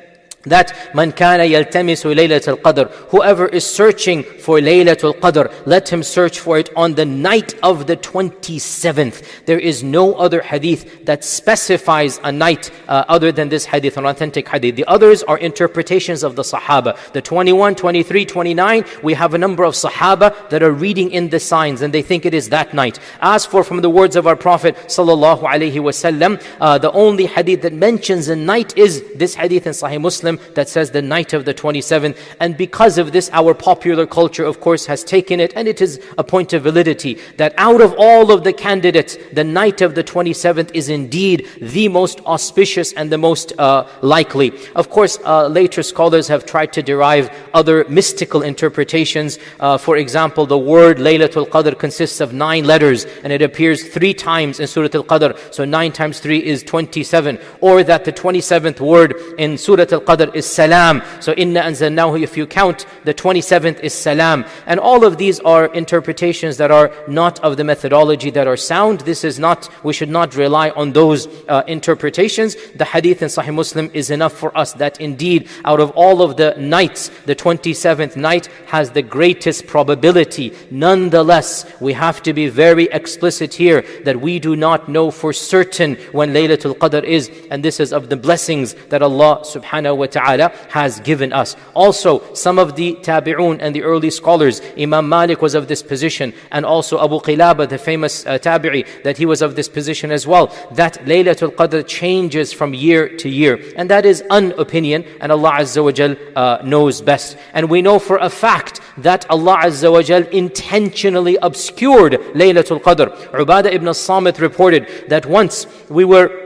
that 0.43 0.93
man 0.95 1.12
kana 1.12 1.43
yaltamisu 1.43 2.13
laylatul 2.13 2.62
qadr 2.62 2.89
whoever 3.09 3.47
is 3.47 3.65
searching 3.65 4.23
for 4.23 4.59
laylatul 4.59 5.13
qadr 5.19 5.51
let 5.65 5.89
him 5.89 6.03
search 6.03 6.39
for 6.39 6.57
it 6.57 6.69
on 6.75 6.95
the 6.95 7.05
night 7.05 7.55
of 7.63 7.88
the 7.88 7.97
27th 7.97 9.23
there 9.45 9.59
is 9.59 9.83
no 9.83 10.13
other 10.15 10.41
hadith 10.41 11.05
that 11.05 11.23
specifies 11.23 12.19
a 12.23 12.31
night 12.31 12.71
uh, 12.88 13.05
other 13.07 13.31
than 13.31 13.50
this 13.50 13.65
hadith 13.65 13.97
an 13.97 14.05
authentic 14.05 14.47
hadith. 14.47 14.75
The 14.75 14.85
others 14.85 15.23
are 15.23 15.38
interpretations 15.38 16.23
of 16.23 16.35
the 16.35 16.43
sahaba. 16.43 16.97
The 17.13 17.21
21 17.21 17.75
23 17.75 18.25
29 18.25 18.85
we 19.01 19.13
have 19.13 19.33
a 19.33 19.38
number 19.38 19.63
of 19.63 19.73
sahaba 19.73 20.50
that 20.50 20.63
are 20.63 20.72
reading 20.72 21.11
in 21.11 21.29
the 21.29 21.39
signs 21.39 21.81
and 21.81 21.94
they 21.94 22.01
think 22.01 22.25
it 22.25 22.33
is 22.33 22.50
that 22.50 22.74
night. 22.74 23.00
As 23.22 23.46
for 23.46 23.63
from 23.63 23.81
the 23.81 23.89
words 23.89 24.15
of 24.15 24.27
our 24.27 24.35
prophet 24.35 24.75
sallallahu 24.87 25.41
alaihi 25.41 25.74
wasallam 25.74 26.41
uh, 26.59 26.77
the 26.77 26.91
only 26.91 27.25
hadith 27.25 27.61
that 27.61 27.74
mentions 27.74 28.27
a 28.27 28.35
night 28.35 28.77
is 28.77 29.03
this 29.15 29.35
hadith 29.35 29.68
in 29.68 29.74
sahih 29.74 30.01
muslim 30.01 30.32
That 30.55 30.69
says 30.69 30.91
the 30.91 31.01
night 31.01 31.33
of 31.33 31.46
the 31.46 31.53
27th. 31.53 32.17
And 32.39 32.57
because 32.57 32.98
of 32.98 33.11
this, 33.11 33.29
our 33.33 33.53
popular 33.53 34.05
culture, 34.05 34.46
of 34.46 34.59
course, 34.59 34.85
has 34.85 35.03
taken 35.03 35.39
it, 35.39 35.53
and 35.55 35.67
it 35.67 35.81
is 35.81 36.00
a 36.17 36.24
point 36.24 36.53
of 36.53 36.63
validity 36.63 37.19
that 37.37 37.53
out 37.57 37.81
of 37.81 37.96
all 37.98 38.31
of 38.31 38.43
the 38.43 38.53
candidates, 38.53 39.17
the 39.31 39.43
night 39.43 39.81
of 39.81 39.96
the 39.96 40.03
27th 40.03 40.72
is 40.74 40.89
indeed 40.89 41.48
the 41.61 41.87
most 41.87 42.19
auspicious 42.22 42.93
and 42.93 43.11
the 43.11 43.17
most 43.17 43.53
uh, 43.57 43.87
likely. 44.01 44.53
Of 44.75 44.89
course, 44.89 45.19
uh, 45.25 45.48
later 45.48 45.83
scholars 45.83 46.27
have 46.27 46.46
tried 46.46 46.74
to 46.74 46.83
derive 46.83 47.29
other 47.53 47.85
mystical 47.89 48.41
interpretations. 48.41 49.39
Uh, 49.59 49.77
for 49.77 49.98
example, 49.98 50.46
the 50.46 50.57
word 50.57 50.98
Laylatul 50.98 51.48
Qadr 51.48 51.77
consists 51.77 52.19
of 52.22 52.33
nine 52.33 52.63
letters, 52.65 53.05
and 53.24 53.33
it 53.33 53.41
appears 53.41 53.87
three 53.87 54.13
times 54.13 54.59
in 54.59 54.67
Surah 54.67 54.89
Al 54.93 55.03
Qadr. 55.03 55.53
So 55.53 55.65
nine 55.65 55.91
times 55.91 56.19
three 56.19 56.43
is 56.43 56.63
27. 56.63 57.39
Or 57.61 57.83
that 57.83 58.05
the 58.05 58.13
27th 58.13 58.79
word 58.79 59.15
in 59.37 59.57
Surah 59.57 59.85
Al 59.91 60.01
Qadr 60.01 60.23
Qadr 60.24 60.36
is 60.36 60.46
salam. 60.46 61.01
So 61.20 61.33
inna 61.33 61.62
anzalnahu, 61.62 62.22
if 62.22 62.38
you 62.38 62.48
count, 62.48 62.86
the 63.03 63.14
27th 63.14 63.79
is 63.81 63.94
salam. 63.94 64.46
And 64.66 64.79
all 64.79 65.05
of 65.05 65.18
these 65.18 65.40
are 65.42 65.66
interpretations 65.74 66.57
that 66.57 66.72
are 66.72 66.92
not 67.07 67.40
of 67.44 67.57
the 67.57 67.64
methodology 67.64 68.29
that 68.31 68.48
are 68.48 68.57
sound. 68.57 69.01
This 69.01 69.24
is 69.24 69.40
not, 69.40 69.70
we 69.83 69.94
should 69.94 70.09
not 70.09 70.36
rely 70.36 70.70
on 70.72 70.94
those 70.94 71.27
uh, 71.48 71.64
interpretations. 71.68 72.55
The 72.75 72.86
hadith 72.86 73.22
in 73.22 73.27
Sahih 73.27 73.53
Muslim 73.53 73.90
is 73.94 74.09
enough 74.09 74.33
for 74.33 74.55
us 74.57 74.74
that 74.74 75.00
indeed, 75.00 75.50
out 75.66 75.79
of 75.79 75.92
all 75.92 76.22
of 76.22 76.38
the 76.38 76.55
nights, 76.57 77.09
the 77.25 77.36
27th 77.36 78.16
night 78.16 78.48
has 78.68 78.92
the 78.92 79.01
greatest 79.01 79.68
probability. 79.68 80.53
Nonetheless, 80.72 81.66
we 81.79 81.94
have 81.94 82.22
to 82.24 82.33
be 82.33 82.48
very 82.48 82.86
explicit 82.86 83.53
here 83.53 83.83
that 84.03 84.20
we 84.20 84.40
do 84.40 84.55
not 84.55 84.90
know 84.90 85.12
for 85.12 85.33
certain 85.33 85.96
when 86.12 86.33
Laylatul 86.33 86.75
Qadr 86.77 87.03
is. 87.03 87.31
And 87.50 87.64
this 87.64 87.79
is 87.79 87.94
of 87.94 88.09
the 88.09 88.18
blessings 88.18 88.74
that 88.90 89.01
Allah 89.01 89.42
subhanahu 89.44 89.98
wa 89.98 90.07
ta'ala 90.13 90.51
has 90.69 90.99
given 91.01 91.33
us. 91.33 91.55
Also, 91.73 92.21
some 92.33 92.57
of 92.59 92.75
the 92.75 92.93
tabi'un 93.01 93.57
and 93.59 93.75
the 93.75 93.83
early 93.83 94.09
scholars, 94.09 94.61
Imam 94.77 95.09
Malik 95.09 95.41
was 95.41 95.55
of 95.55 95.67
this 95.67 95.83
position, 95.83 96.33
and 96.51 96.65
also 96.65 97.03
Abu 97.03 97.19
Qilaba, 97.19 97.67
the 97.67 97.77
famous 97.77 98.25
uh, 98.25 98.37
tabi'i, 98.37 98.85
that 99.03 99.17
he 99.17 99.25
was 99.25 99.41
of 99.41 99.55
this 99.55 99.67
position 99.67 100.11
as 100.11 100.25
well, 100.25 100.47
that 100.71 100.93
Laylatul 101.05 101.55
Qadr 101.55 101.85
changes 101.87 102.53
from 102.53 102.73
year 102.73 103.09
to 103.17 103.29
year. 103.29 103.59
And 103.75 103.89
that 103.89 104.05
is 104.05 104.23
an 104.29 104.53
opinion, 104.53 105.05
and 105.19 105.31
Allah 105.31 105.51
Azza 105.59 105.83
wa 105.83 105.91
Jal 105.91 106.15
uh, 106.35 106.59
knows 106.63 107.01
best. 107.01 107.37
And 107.53 107.69
we 107.69 107.81
know 107.81 107.99
for 107.99 108.17
a 108.17 108.29
fact 108.29 108.79
that 108.97 109.29
Allah 109.29 109.57
Azza 109.63 109.91
wa 109.91 110.01
Jal 110.01 110.23
intentionally 110.27 111.37
obscured 111.41 112.13
Laylatul 112.33 112.81
Qadr. 112.81 113.09
Ubadah 113.31 113.73
ibn 113.73 113.93
Samit 113.93 114.39
reported 114.39 114.87
that 115.09 115.25
once 115.25 115.67
we 115.89 116.05
were 116.05 116.43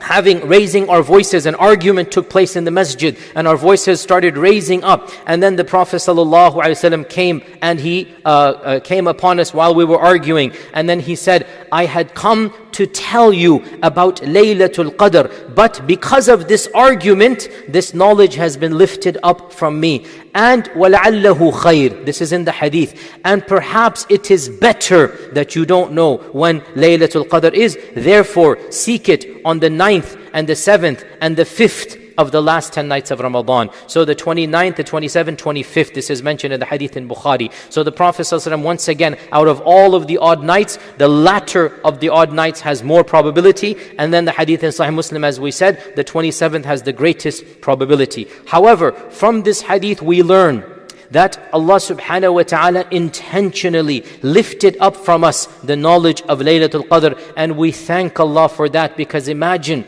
having 0.00 0.46
raising 0.46 0.88
our 0.88 1.02
voices 1.02 1.46
an 1.46 1.54
argument 1.56 2.10
took 2.10 2.28
place 2.28 2.56
in 2.56 2.64
the 2.64 2.70
masjid 2.70 3.16
and 3.34 3.46
our 3.46 3.56
voices 3.56 4.00
started 4.00 4.36
raising 4.36 4.82
up. 4.84 5.10
And 5.26 5.42
then 5.42 5.56
the 5.56 5.64
prophet 5.64 5.96
ﷺ 5.96 7.08
came 7.08 7.42
and 7.62 7.78
he 7.80 8.14
uh, 8.24 8.28
uh, 8.28 8.80
came 8.80 9.06
upon 9.06 9.40
us 9.40 9.54
while 9.54 9.74
we 9.74 9.84
were 9.84 9.98
arguing. 9.98 10.52
And 10.72 10.88
then 10.88 11.00
he 11.00 11.16
said 11.16 11.46
i 11.72 11.84
had 11.84 12.14
come 12.14 12.52
to 12.71 12.85
tell 12.85 13.31
you 13.31 13.63
about 13.81 14.17
laylatul 14.17 14.95
qadr 14.95 15.55
but 15.55 15.85
because 15.87 16.27
of 16.27 16.47
this 16.47 16.67
argument 16.73 17.49
this 17.67 17.93
knowledge 17.93 18.35
has 18.35 18.57
been 18.57 18.77
lifted 18.77 19.17
up 19.23 19.51
from 19.51 19.79
me 19.79 20.05
and 20.35 20.65
وَلَعَلَّهُ 20.71 21.53
خَيْرٌ 21.53 22.05
This 22.05 22.19
is 22.21 22.33
in 22.33 22.43
the 22.43 22.51
hadith. 22.51 23.17
And 23.23 23.47
perhaps 23.47 24.05
it 24.09 24.29
is 24.29 24.49
better 24.49 25.07
that 25.31 25.55
you 25.55 25.65
don't 25.65 25.93
know 25.93 26.17
when 26.33 26.59
Laylatul 26.75 27.23
Qadr 27.29 27.53
is. 27.53 27.79
Therefore, 27.95 28.59
seek 28.69 29.07
it 29.07 29.41
on 29.45 29.59
the 29.59 29.69
ninth 29.69 30.17
and 30.33 30.45
the 30.45 30.55
seventh 30.55 31.05
and 31.21 31.37
the 31.37 31.45
fifth 31.45 31.98
of 32.20 32.32
the 32.32 32.42
last 32.42 32.74
10 32.74 32.86
nights 32.86 33.10
of 33.10 33.20
Ramadan. 33.20 33.70
So 33.86 34.04
the 34.04 34.14
29th, 34.14 34.76
the 34.76 34.84
27th, 34.84 35.38
25th, 35.38 35.94
this 35.94 36.10
is 36.10 36.22
mentioned 36.22 36.52
in 36.52 36.60
the 36.60 36.66
hadith 36.66 36.96
in 36.96 37.08
Bukhari. 37.08 37.50
So 37.70 37.82
the 37.82 37.92
Prophet 37.92 38.22
ﷺ, 38.22 38.62
once 38.62 38.88
again, 38.88 39.16
out 39.32 39.48
of 39.48 39.62
all 39.62 39.94
of 39.94 40.06
the 40.06 40.18
odd 40.18 40.42
nights, 40.42 40.78
the 40.98 41.08
latter 41.08 41.80
of 41.82 42.00
the 42.00 42.10
odd 42.10 42.32
nights 42.32 42.60
has 42.60 42.82
more 42.82 43.02
probability. 43.02 43.76
And 43.96 44.12
then 44.12 44.26
the 44.26 44.32
hadith 44.32 44.62
in 44.62 44.70
Sahih 44.70 44.94
Muslim, 44.94 45.24
as 45.24 45.40
we 45.40 45.50
said, 45.50 45.94
the 45.96 46.04
27th 46.04 46.66
has 46.66 46.82
the 46.82 46.92
greatest 46.92 47.62
probability. 47.62 48.28
However, 48.46 48.92
from 48.92 49.42
this 49.42 49.62
hadith 49.62 50.02
we 50.02 50.22
learn 50.22 50.64
that 51.10 51.40
Allah 51.52 51.76
subhanahu 51.76 52.34
wa 52.34 52.42
ta'ala 52.42 52.84
intentionally 52.90 54.04
lifted 54.22 54.76
up 54.78 54.96
from 54.96 55.24
us 55.24 55.46
the 55.64 55.76
knowledge 55.76 56.22
of 56.22 56.40
Laylatul 56.40 56.86
Qadr 56.86 57.20
and 57.36 57.56
we 57.56 57.72
thank 57.72 58.20
Allah 58.20 58.48
for 58.48 58.68
that 58.68 58.96
because 58.96 59.26
imagine 59.26 59.84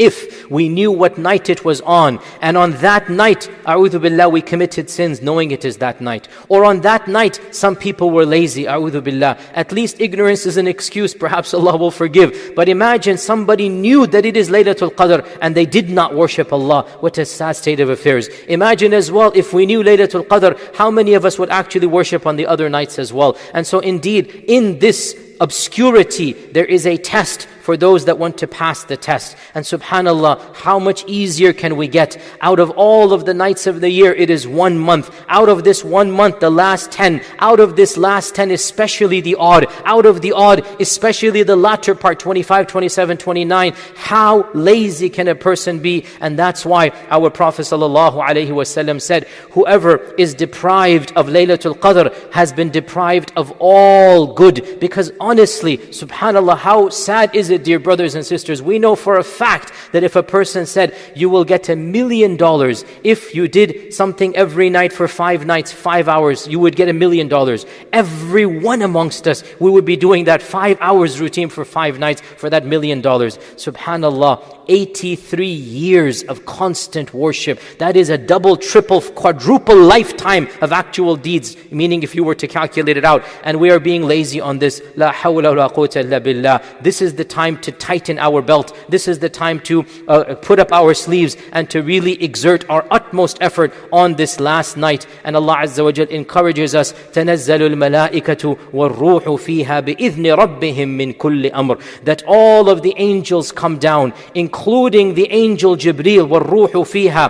if 0.00 0.50
we 0.50 0.68
knew 0.68 0.90
what 0.90 1.18
night 1.18 1.50
it 1.50 1.62
was 1.64 1.82
on, 1.82 2.18
and 2.40 2.56
on 2.56 2.72
that 2.78 3.10
night, 3.10 3.50
a'udhu 3.66 4.00
billah, 4.00 4.30
we 4.30 4.40
committed 4.40 4.88
sins 4.88 5.20
knowing 5.20 5.50
it 5.50 5.64
is 5.64 5.76
that 5.76 6.00
night. 6.00 6.26
Or 6.48 6.64
on 6.64 6.80
that 6.80 7.06
night, 7.06 7.38
some 7.50 7.76
people 7.76 8.10
were 8.10 8.24
lazy, 8.24 8.64
a'udhu 8.64 9.04
billah. 9.04 9.38
At 9.52 9.72
least 9.72 10.00
ignorance 10.00 10.46
is 10.46 10.56
an 10.56 10.66
excuse, 10.66 11.12
perhaps 11.14 11.52
Allah 11.52 11.76
will 11.76 11.90
forgive. 11.90 12.54
But 12.56 12.68
imagine 12.68 13.18
somebody 13.18 13.68
knew 13.68 14.06
that 14.06 14.24
it 14.24 14.36
is 14.38 14.48
Laylatul 14.48 14.94
Qadr 14.94 15.20
and 15.42 15.54
they 15.54 15.66
did 15.66 15.90
not 15.90 16.14
worship 16.14 16.50
Allah. 16.50 16.88
What 17.00 17.18
a 17.18 17.26
sad 17.26 17.56
state 17.56 17.80
of 17.80 17.90
affairs. 17.90 18.28
Imagine 18.48 18.94
as 18.94 19.12
well, 19.12 19.30
if 19.34 19.52
we 19.52 19.66
knew 19.66 19.82
Laylatul 19.82 20.26
Qadr, 20.26 20.58
how 20.74 20.90
many 20.90 21.12
of 21.12 21.26
us 21.26 21.38
would 21.38 21.50
actually 21.50 21.86
worship 21.86 22.26
on 22.26 22.36
the 22.36 22.46
other 22.46 22.70
nights 22.70 22.98
as 22.98 23.12
well? 23.12 23.36
And 23.52 23.66
so 23.66 23.80
indeed, 23.80 24.44
in 24.48 24.78
this 24.78 25.14
obscurity, 25.40 26.32
there 26.32 26.66
is 26.66 26.86
a 26.86 26.96
test 26.96 27.48
for 27.62 27.76
those 27.76 28.06
that 28.06 28.18
want 28.18 28.38
to 28.38 28.46
pass 28.46 28.84
the 28.84 28.96
test. 28.96 29.36
And 29.54 29.64
subhanAllah, 29.64 30.56
how 30.56 30.78
much 30.78 31.04
easier 31.06 31.52
can 31.52 31.76
we 31.76 31.88
get? 31.88 32.20
Out 32.40 32.58
of 32.58 32.70
all 32.70 33.12
of 33.12 33.24
the 33.24 33.34
nights 33.34 33.66
of 33.66 33.80
the 33.80 33.90
year, 33.90 34.12
it 34.12 34.30
is 34.30 34.46
one 34.46 34.78
month. 34.78 35.14
Out 35.28 35.48
of 35.48 35.62
this 35.62 35.84
one 35.84 36.10
month, 36.10 36.40
the 36.40 36.50
last 36.50 36.90
10. 36.90 37.22
Out 37.38 37.60
of 37.60 37.76
this 37.76 37.96
last 37.96 38.34
10, 38.34 38.50
especially 38.50 39.20
the 39.20 39.36
odd. 39.36 39.66
Out 39.84 40.06
of 40.06 40.20
the 40.20 40.32
odd, 40.32 40.66
especially 40.80 41.42
the 41.42 41.56
latter 41.56 41.94
part, 41.94 42.18
25, 42.18 42.66
27, 42.66 43.16
29. 43.18 43.72
How 43.94 44.50
lazy 44.52 45.10
can 45.10 45.28
a 45.28 45.34
person 45.34 45.78
be? 45.78 46.06
And 46.20 46.38
that's 46.38 46.64
why 46.64 46.90
our 47.08 47.30
Prophet 47.30 47.62
ﷺ 47.62 49.00
said, 49.00 49.24
whoever 49.52 49.98
is 50.14 50.34
deprived 50.34 51.12
of 51.14 51.28
Laylatul 51.28 51.78
Qadr 51.78 52.32
has 52.32 52.52
been 52.52 52.70
deprived 52.70 53.32
of 53.36 53.52
all 53.58 54.34
good. 54.34 54.78
Because 54.80 55.12
honestly, 55.30 55.78
subhanAllah, 55.78 56.58
how 56.58 56.88
sad 56.88 57.32
is 57.36 57.50
it, 57.50 57.62
dear 57.62 57.78
brothers 57.78 58.16
and 58.16 58.26
sisters? 58.26 58.60
We 58.60 58.80
know 58.80 58.96
for 58.96 59.16
a 59.16 59.22
fact 59.22 59.72
that 59.92 60.02
if 60.02 60.16
a 60.16 60.24
person 60.24 60.66
said, 60.66 60.96
you 61.14 61.30
will 61.30 61.44
get 61.44 61.68
a 61.68 61.76
million 61.76 62.36
dollars 62.36 62.84
if 63.04 63.32
you 63.32 63.46
did 63.46 63.94
something 63.94 64.34
every 64.34 64.70
night 64.70 64.92
for 64.92 65.06
five 65.06 65.46
nights, 65.46 65.70
five 65.70 66.08
hours, 66.08 66.48
you 66.48 66.58
would 66.58 66.74
get 66.74 66.88
a 66.88 66.92
million 66.92 67.28
dollars. 67.28 67.64
Everyone 67.92 68.82
amongst 68.82 69.28
us, 69.28 69.44
we 69.60 69.70
would 69.70 69.84
be 69.84 69.96
doing 69.96 70.24
that 70.24 70.42
five 70.42 70.76
hours 70.80 71.20
routine 71.20 71.48
for 71.48 71.64
five 71.64 72.00
nights 72.00 72.20
for 72.36 72.50
that 72.50 72.66
million 72.66 73.00
dollars. 73.00 73.38
Subhanallah. 73.54 74.60
83 74.70 75.46
years 75.46 76.22
of 76.22 76.46
constant 76.46 77.12
worship. 77.12 77.60
That 77.78 77.96
is 77.96 78.08
a 78.08 78.16
double, 78.16 78.56
triple, 78.56 79.00
quadruple 79.00 79.76
lifetime 79.76 80.46
of 80.60 80.70
actual 80.70 81.16
deeds, 81.16 81.56
meaning 81.72 82.04
if 82.04 82.14
you 82.14 82.22
were 82.22 82.36
to 82.36 82.46
calculate 82.46 82.96
it 82.96 83.04
out. 83.04 83.24
And 83.42 83.58
we 83.58 83.70
are 83.70 83.80
being 83.80 84.04
lazy 84.04 84.40
on 84.40 84.60
this. 84.60 84.80
La 84.94 85.10
hawla 85.19 85.55
wa 85.55 85.69
quwwata 85.69 86.01
illa 86.03 86.19
billah. 86.19 86.61
This 86.81 87.01
is 87.01 87.13
the 87.15 87.25
time 87.25 87.57
to 87.59 87.71
tighten 87.71 88.19
our 88.19 88.41
belt. 88.41 88.75
This 88.89 89.07
is 89.07 89.19
the 89.19 89.29
time 89.29 89.59
to 89.61 89.85
uh, 90.07 90.35
put 90.35 90.59
up 90.59 90.71
our 90.71 90.93
sleeves 90.93 91.37
and 91.51 91.69
to 91.69 91.81
really 91.81 92.21
exert 92.23 92.69
our 92.69 92.85
utmost 92.91 93.37
effort 93.41 93.73
on 93.91 94.15
this 94.15 94.39
last 94.39 94.77
night. 94.77 95.07
And 95.23 95.35
Allah 95.35 95.57
Azza 95.63 95.83
wa 95.83 95.91
Jal 95.91 96.07
encourages 96.07 96.75
us, 96.75 96.93
تَنَزَّلُ 97.11 97.61
الْمَلَائِكَةُ 97.73 98.71
وَالرُّوحُ 98.73 99.23
فِيهَا 99.23 99.81
بِإِذْنِ 99.85 100.35
رَبِّهِمْ 100.37 100.89
مِنْ 100.97 101.17
كُلِّ 101.17 101.51
أَمْرٍ 101.51 102.03
That 102.03 102.23
all 102.27 102.69
of 102.69 102.81
the 102.81 102.93
angels 102.97 103.51
come 103.51 103.77
down, 103.77 104.13
including 104.33 104.95
including 104.95 105.13
the 105.13 105.31
angel 105.31 105.75
Jibreel, 105.75 106.25
وَالرُّوحُ 106.27 106.71
فِيهَا 106.93 107.25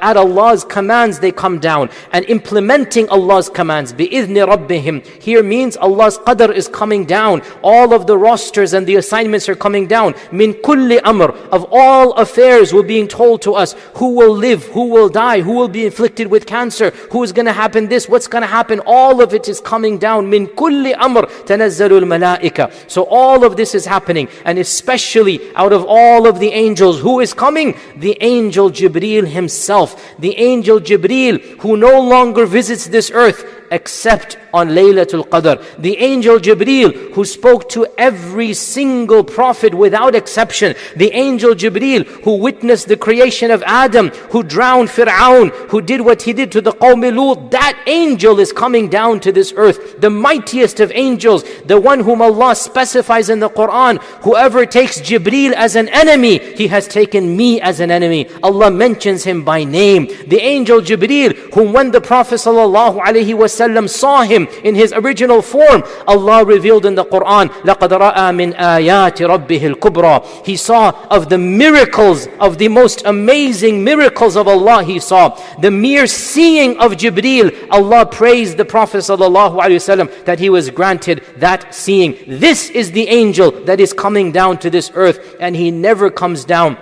At 0.00 0.16
Allah's 0.16 0.64
commands 0.64 1.20
they 1.20 1.32
come 1.32 1.58
down 1.58 1.90
and 2.12 2.24
implementing 2.26 3.08
Allah's 3.08 3.48
commands, 3.48 3.92
بِإِذْنِ 3.92 4.36
رَبِّهِمْ 4.54 5.22
Here 5.22 5.42
means 5.42 5.76
Allah's 5.76 6.18
qadr 6.18 6.54
is 6.54 6.68
coming 6.68 7.04
down. 7.04 7.23
down. 7.25 7.41
All 7.63 7.93
of 7.93 8.05
the 8.05 8.17
rosters 8.17 8.73
and 8.73 8.85
the 8.85 8.97
assignments 9.03 9.49
are 9.49 9.59
coming 9.65 9.87
down. 9.87 10.15
Min 10.31 10.53
kulli 10.67 10.99
amr. 11.03 11.29
Of 11.57 11.61
all 11.71 12.13
affairs 12.25 12.73
were 12.73 12.87
being 12.95 13.07
told 13.07 13.41
to 13.43 13.51
us. 13.53 13.73
Who 13.99 14.09
will 14.19 14.35
live? 14.47 14.61
Who 14.77 14.85
will 14.95 15.09
die? 15.09 15.41
Who 15.41 15.53
will 15.59 15.73
be 15.79 15.85
inflicted 15.85 16.27
with 16.27 16.45
cancer? 16.45 16.89
Who 17.11 17.23
is 17.23 17.31
going 17.31 17.49
to 17.53 17.57
happen 17.63 17.87
this? 17.87 18.07
What's 18.07 18.27
going 18.27 18.43
to 18.43 18.53
happen? 18.59 18.79
All 18.85 19.21
of 19.25 19.33
it 19.33 19.45
is 19.53 19.59
coming 19.73 19.97
down. 19.97 20.29
Min 20.29 20.47
kulli 20.47 20.93
amr. 21.07 21.23
Tanazzalul 21.49 22.05
malaika. 22.13 22.65
So 22.89 23.03
all 23.21 23.43
of 23.43 23.57
this 23.57 23.73
is 23.75 23.85
happening. 23.85 24.27
And 24.45 24.59
especially 24.59 25.37
out 25.55 25.73
of 25.73 25.85
all 25.87 26.27
of 26.27 26.39
the 26.39 26.51
angels, 26.65 26.99
who 26.99 27.19
is 27.19 27.33
coming? 27.33 27.77
The 27.95 28.17
angel 28.21 28.69
Jibreel 28.69 29.27
himself. 29.27 29.89
The 30.19 30.33
angel 30.37 30.79
Jibreel 30.79 31.35
who 31.61 31.77
no 31.77 32.01
longer 32.01 32.45
visits 32.45 32.87
this 32.87 33.09
earth 33.11 33.64
except 33.71 34.37
on 34.53 34.69
Laylatul 34.69 35.27
Qadr. 35.27 35.61
The 35.77 35.97
angel 35.97 36.39
Jibreel 36.39 37.13
who 37.13 37.25
spoke 37.25 37.67
to 37.69 37.85
every 37.97 38.53
single 38.53 39.23
prophet 39.23 39.73
without 39.73 40.15
exception. 40.15 40.75
The 40.95 41.11
angel 41.11 41.53
Jibreel 41.53 42.05
who 42.23 42.37
witnessed 42.37 42.87
the 42.87 42.95
creation 42.95 43.51
of 43.51 43.61
Adam, 43.63 44.09
who 44.31 44.43
drowned 44.43 44.89
Fir'aun, 44.89 45.49
who 45.69 45.81
did 45.81 46.01
what 46.01 46.21
he 46.21 46.31
did 46.31 46.51
to 46.53 46.61
the 46.61 46.71
Qawm 46.71 47.03
Lut. 47.15 47.51
That 47.51 47.77
angel 47.85 48.39
is 48.39 48.53
coming 48.53 48.89
down 48.89 49.19
to 49.21 49.31
this 49.31 49.53
earth. 49.57 49.99
The 49.99 50.09
mightiest 50.09 50.79
of 50.79 50.91
angels, 50.93 51.43
the 51.65 51.79
one 51.79 51.99
whom 51.99 52.21
Allah 52.21 52.55
specifies 52.55 53.29
in 53.29 53.39
the 53.39 53.49
Quran. 53.49 54.01
Whoever 54.23 54.65
takes 54.65 55.01
Jibreel 55.01 55.51
as 55.51 55.75
an 55.75 55.89
enemy, 55.89 56.39
he 56.55 56.67
has 56.67 56.87
taken 56.87 57.35
me 57.35 57.59
as 57.59 57.81
an 57.81 57.91
enemy. 57.91 58.29
Allah 58.41 58.71
mentions 58.71 59.23
him 59.25 59.43
by 59.43 59.65
name. 59.65 60.07
The 60.27 60.39
angel 60.39 60.79
Jibreel, 60.79 61.53
whom 61.53 61.73
when 61.73 61.91
the 61.91 62.01
Prophet 62.01 62.35
sallallahu 62.35 63.01
alaihi 63.01 63.35
wasallam 63.35 63.54
وسلم 63.54 63.88
saw 63.88 64.22
him 64.22 64.46
in 64.64 64.74
his 64.74 64.92
original 64.92 65.42
form, 65.42 65.82
Allah 66.06 66.44
revealed 66.44 66.86
in 66.86 66.94
the 66.94 67.04
Quran, 67.04 67.48
لَقَدْ 67.62 67.88
رَأَى 67.88 68.34
مِنْ 68.34 68.54
آيَاتِ 68.56 69.18
رَبِّهِ 69.26 69.74
الْكُبْرَى 69.74 70.46
He 70.46 70.56
saw 70.56 70.90
of 71.10 71.28
the 71.28 71.38
miracles, 71.38 72.28
of 72.38 72.58
the 72.58 72.68
most 72.68 73.02
amazing 73.04 73.84
miracles 73.84 74.36
of 74.36 74.48
Allah 74.48 74.82
he 74.82 74.98
saw. 74.98 75.36
The 75.60 75.70
mere 75.70 76.06
seeing 76.06 76.78
of 76.78 76.92
Jibreel, 76.92 77.68
Allah 77.70 78.06
praised 78.06 78.56
the 78.56 78.64
Prophet 78.64 78.98
ﷺ 78.98 80.24
that 80.24 80.38
he 80.38 80.50
was 80.50 80.70
granted 80.70 81.24
that 81.36 81.74
seeing. 81.74 82.16
This 82.26 82.70
is 82.70 82.92
the 82.92 83.08
angel 83.08 83.50
that 83.64 83.80
is 83.80 83.92
coming 83.92 84.32
down 84.32 84.58
to 84.58 84.70
this 84.70 84.90
earth 84.94 85.36
and 85.40 85.56
he 85.56 85.70
never 85.70 86.10
comes 86.10 86.44
down 86.44 86.76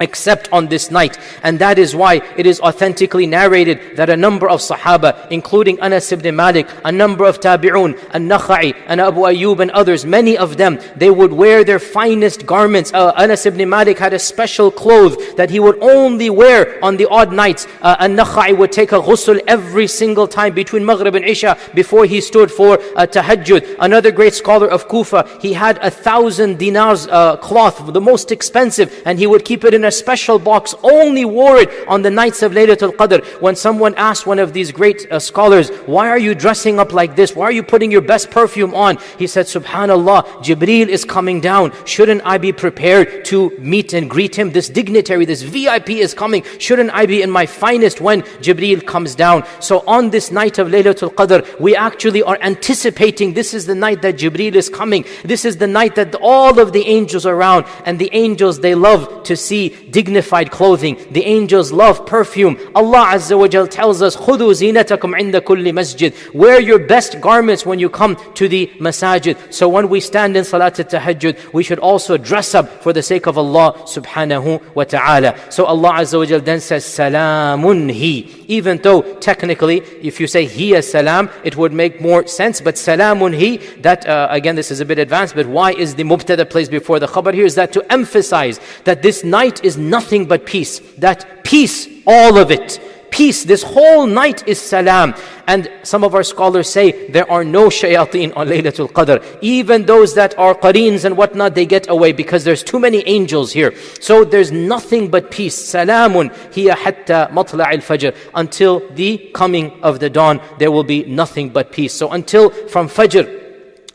except 0.00 0.50
on 0.52 0.66
this 0.68 0.90
night. 0.90 1.18
And 1.42 1.58
that 1.58 1.78
is 1.78 1.94
why 1.94 2.22
it 2.36 2.46
is 2.46 2.60
authentically 2.60 3.26
narrated 3.26 3.96
that 3.96 4.10
a 4.10 4.16
number 4.16 4.48
of 4.48 4.60
Sahaba, 4.60 5.30
including 5.30 5.80
Anas 5.80 6.12
ibn 6.12 6.36
Malik, 6.36 6.68
a 6.84 6.92
number 6.92 7.24
of 7.24 7.40
Tabi'un, 7.40 7.98
and 8.10 8.30
Nakha'i, 8.30 8.74
and 8.86 9.00
Abu 9.00 9.20
Ayyub 9.20 9.60
and 9.60 9.70
others, 9.70 10.04
many 10.04 10.36
of 10.36 10.56
them, 10.56 10.78
they 10.96 11.10
would 11.10 11.32
wear 11.32 11.64
their 11.64 11.78
finest 11.78 12.46
garments. 12.46 12.92
Uh, 12.92 13.12
Anas 13.16 13.46
ibn 13.46 13.68
Malik 13.68 13.98
had 13.98 14.12
a 14.12 14.18
special 14.18 14.70
cloth 14.70 15.36
that 15.36 15.50
he 15.50 15.60
would 15.60 15.78
only 15.82 16.30
wear 16.30 16.82
on 16.84 16.96
the 16.96 17.06
odd 17.06 17.32
nights. 17.32 17.66
Uh, 17.80 17.96
and 18.00 18.18
Nakha'i 18.18 18.56
would 18.56 18.72
take 18.72 18.92
a 18.92 19.00
ghusl 19.00 19.40
every 19.46 19.86
single 19.86 20.28
time 20.28 20.54
between 20.54 20.84
Maghrib 20.84 21.14
and 21.14 21.24
Isha 21.24 21.56
before 21.74 22.04
he 22.04 22.20
stood 22.20 22.50
for 22.50 22.74
uh, 22.96 23.06
tahajjud. 23.06 23.76
Another 23.80 24.10
great 24.10 24.34
scholar 24.34 24.68
of 24.68 24.88
Kufa, 24.88 25.28
he 25.40 25.52
had 25.52 25.78
a 25.78 25.90
thousand 25.90 26.58
dinars 26.58 27.06
uh, 27.06 27.36
cloth, 27.36 27.92
the 27.92 28.00
most 28.00 28.30
expensive, 28.32 29.02
and 29.04 29.18
he 29.18 29.26
would 29.26 29.44
keep 29.44 29.64
it 29.64 29.74
in 29.74 29.85
a 29.86 29.92
special 29.92 30.38
box, 30.38 30.74
only 30.82 31.24
wore 31.24 31.56
it 31.56 31.70
on 31.88 32.02
the 32.02 32.10
nights 32.10 32.42
of 32.42 32.52
Laylatul 32.52 32.94
Qadr. 32.94 33.24
When 33.40 33.56
someone 33.56 33.94
asked 33.96 34.26
one 34.26 34.38
of 34.38 34.52
these 34.52 34.70
great 34.72 35.10
uh, 35.10 35.18
scholars, 35.18 35.70
why 35.86 36.08
are 36.08 36.18
you 36.18 36.34
dressing 36.34 36.78
up 36.78 36.92
like 36.92 37.16
this? 37.16 37.34
Why 37.34 37.46
are 37.46 37.52
you 37.52 37.62
putting 37.62 37.90
your 37.90 38.02
best 38.02 38.30
perfume 38.30 38.74
on? 38.74 38.98
He 39.18 39.26
said, 39.26 39.46
Subhanallah, 39.46 40.22
Jibreel 40.44 40.88
is 40.88 41.04
coming 41.04 41.40
down. 41.40 41.72
Shouldn't 41.84 42.22
I 42.24 42.38
be 42.38 42.52
prepared 42.52 43.24
to 43.26 43.50
meet 43.58 43.92
and 43.92 44.08
greet 44.08 44.36
him? 44.36 44.52
This 44.52 44.68
dignitary, 44.68 45.24
this 45.24 45.42
VIP 45.42 45.90
is 45.90 46.14
coming. 46.14 46.44
Shouldn't 46.58 46.90
I 46.90 47.06
be 47.06 47.22
in 47.22 47.30
my 47.30 47.46
finest 47.46 48.00
when 48.00 48.22
Jibreel 48.44 48.86
comes 48.86 49.14
down? 49.14 49.44
So 49.60 49.82
on 49.86 50.10
this 50.10 50.30
night 50.30 50.58
of 50.58 50.68
Laylatul 50.68 51.14
Qadr, 51.14 51.58
we 51.58 51.74
actually 51.74 52.22
are 52.22 52.38
anticipating 52.40 53.34
this 53.34 53.52
is 53.52 53.66
the 53.66 53.74
night 53.74 54.02
that 54.02 54.16
Jibreel 54.16 54.54
is 54.54 54.68
coming. 54.68 55.04
This 55.24 55.44
is 55.44 55.56
the 55.56 55.66
night 55.66 55.96
that 55.96 56.14
all 56.20 56.60
of 56.60 56.72
the 56.72 56.86
angels 56.86 57.26
are 57.26 57.34
around 57.34 57.66
and 57.84 57.98
the 57.98 58.10
angels, 58.12 58.60
they 58.60 58.74
love 58.74 59.24
to 59.24 59.36
see 59.36 59.56
see 59.56 59.75
dignified 59.75 60.51
clothing. 60.51 60.97
The 61.11 61.23
angels 61.23 61.71
love 61.71 62.05
perfume. 62.05 62.57
Allah 62.73 63.13
Azza 63.15 63.37
wa 63.37 63.47
Jal 63.47 63.67
tells 63.67 64.01
us, 64.01 64.15
خُذُوا 64.15 64.73
زِينَتَكُمْ 64.73 65.15
عِنْدَ 65.19 65.39
كُلِّ 65.41 65.73
masjid. 65.73 66.13
Wear 66.33 66.59
your 66.59 66.79
best 66.79 67.21
garments 67.21 67.65
when 67.65 67.79
you 67.79 67.89
come 67.89 68.15
to 68.35 68.47
the 68.47 68.67
masajid. 68.79 69.53
So 69.53 69.69
when 69.69 69.89
we 69.89 69.99
stand 69.99 70.35
in 70.37 70.43
Salat 70.43 70.79
al-Tahajjud, 70.79 71.53
we 71.53 71.63
should 71.63 71.79
also 71.79 72.17
dress 72.17 72.55
up 72.55 72.81
for 72.83 72.93
the 72.93 73.03
sake 73.03 73.27
of 73.27 73.37
Allah 73.37 73.73
subhanahu 73.85 74.75
wa 74.75 74.83
ta'ala. 74.83 75.35
So 75.51 75.65
Allah 75.65 75.93
Azza 75.93 76.17
wa 76.19 76.25
Jal 76.25 76.39
then 76.41 76.59
says, 76.59 76.85
Salamun 76.85 77.91
He. 77.91 78.45
Even 78.47 78.77
though 78.79 79.01
technically, 79.19 79.77
if 80.01 80.19
you 80.19 80.27
say 80.27 80.45
He 80.45 80.75
as 80.75 80.89
Salam, 80.91 81.29
it 81.43 81.55
would 81.57 81.73
make 81.73 82.01
more 82.01 82.27
sense. 82.27 82.61
But 82.61 82.75
Salamun 82.75 83.35
He, 83.35 83.57
that 83.81 84.07
uh, 84.07 84.27
again, 84.29 84.55
this 84.55 84.71
is 84.71 84.79
a 84.79 84.85
bit 84.85 84.99
advanced, 84.99 85.35
but 85.35 85.47
why 85.47 85.71
is 85.73 85.95
the 85.95 86.03
mubtada 86.03 86.49
placed 86.49 86.71
before 86.71 86.99
the 86.99 87.07
khabar 87.07 87.33
here? 87.33 87.45
Is 87.45 87.55
that 87.55 87.71
to 87.73 87.91
emphasize 87.91 88.59
that 88.83 89.01
this 89.01 89.23
night 89.23 89.63
is 89.66 89.76
nothing 89.76 90.26
but 90.26 90.46
peace. 90.46 90.80
That 90.98 91.44
peace, 91.44 91.88
all 92.06 92.38
of 92.38 92.50
it 92.50 92.80
peace. 93.16 93.44
This 93.44 93.62
whole 93.62 94.06
night 94.06 94.46
is 94.46 94.60
salam. 94.60 95.14
And 95.46 95.70
some 95.84 96.04
of 96.04 96.14
our 96.14 96.22
scholars 96.22 96.68
say 96.68 97.08
there 97.08 97.30
are 97.30 97.44
no 97.44 97.68
shayateen 97.68 98.36
on 98.36 98.48
Laylatul 98.48 98.90
Qadr. 98.92 99.24
Even 99.40 99.86
those 99.86 100.14
that 100.14 100.36
are 100.38 100.54
qareens 100.54 101.04
and 101.06 101.16
whatnot, 101.16 101.54
they 101.54 101.64
get 101.64 101.88
away 101.88 102.12
because 102.12 102.44
there's 102.44 102.62
too 102.62 102.78
many 102.78 103.06
angels 103.06 103.52
here. 103.52 103.72
So 104.00 104.24
there's 104.24 104.52
nothing 104.52 105.08
but 105.10 105.30
peace. 105.30 105.56
Salamun 105.56 106.26
hiya 106.52 106.74
hatta 106.74 107.30
matla' 107.32 107.64
al-fajr. 107.64 108.14
Until 108.34 108.86
the 108.90 109.30
coming 109.32 109.72
of 109.82 109.98
the 109.98 110.10
dawn, 110.10 110.40
there 110.58 110.70
will 110.70 110.84
be 110.84 111.04
nothing 111.04 111.48
but 111.48 111.72
peace. 111.72 111.94
So 111.94 112.10
until 112.10 112.50
from 112.68 112.88
fajr, 112.88 113.45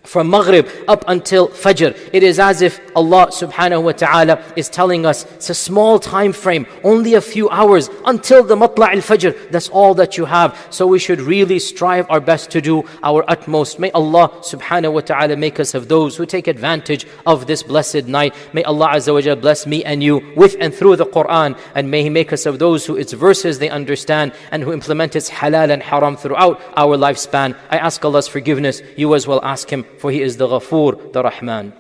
from 0.04 0.30
Maghrib 0.30 0.68
up 0.88 1.06
until 1.08 1.48
Fajr. 1.50 1.98
It 2.14 2.24
is 2.24 2.40
as 2.40 2.62
if 2.62 2.80
Allah 2.96 3.28
subhanahu 3.28 3.84
wa 3.84 3.92
ta'ala 3.92 4.44
is 4.56 4.70
telling 4.70 5.06
us 5.06 5.26
it's 5.36 5.50
a 5.50 5.56
small 5.56 6.00
time 6.00 6.34
frame, 6.34 6.66
only 6.84 7.14
a 7.14 7.22
few 7.22 7.50
hours 7.50 7.90
until 8.06 8.44
the 8.44 8.56
Matla' 8.56 8.90
al 8.90 8.98
Fajr. 8.98 9.52
That's 9.52 9.70
all 9.70 9.94
that 9.96 10.18
you 10.18 10.26
have. 10.26 10.58
So 10.70 10.88
we 10.88 11.00
should 11.00 11.22
really 11.22 11.60
strive 11.60 12.10
our 12.10 12.20
best 12.20 12.52
to 12.52 12.62
do 12.62 12.84
our 13.04 13.24
utmost. 13.30 13.80
May 13.80 13.92
Allah 13.92 14.30
subhanahu 14.42 14.94
wa 14.94 15.02
ta'ala 15.02 15.36
make 15.36 15.60
us 15.60 15.74
of 15.74 15.88
those 15.88 16.16
who 16.18 16.26
take 16.26 16.48
advantage 16.48 17.06
of 17.26 17.48
this 17.48 17.64
blessed 17.64 18.08
night. 18.08 18.36
May 18.54 18.64
Allah 18.64 18.90
azza 18.96 19.14
wa 19.14 19.36
bless 19.36 19.66
me 19.66 19.84
and 19.84 20.04
you 20.04 20.22
with 20.36 20.56
and 20.60 20.74
through 20.74 20.96
the 20.96 21.06
Quran. 21.06 21.58
And 21.76 21.92
may 21.92 22.04
He 22.04 22.10
make 22.10 22.34
us 22.34 22.46
of 22.46 22.60
those 22.60 22.86
who 22.86 22.96
its 22.96 23.14
verses 23.14 23.60
they 23.60 23.70
understand 23.70 24.34
and 24.52 24.64
who 24.64 24.74
implement 24.74 25.16
its 25.16 25.30
halal 25.30 25.72
and 25.72 25.82
haram 25.82 26.18
throughout 26.18 26.62
our 26.76 26.98
lifespan. 26.98 27.58
I 27.70 27.78
ask 27.78 28.04
Allah's 28.04 28.28
forgiveness. 28.28 28.82
You 28.98 29.14
as 29.16 29.28
well 29.28 29.40
ask 29.44 29.70
Him 29.70 29.86
for 30.02 30.10
He 30.10 30.24
is 30.24 30.36
the 30.38 30.48
Ghafoor, 30.48 31.14
the 31.14 31.22
Rahman. 31.22 31.74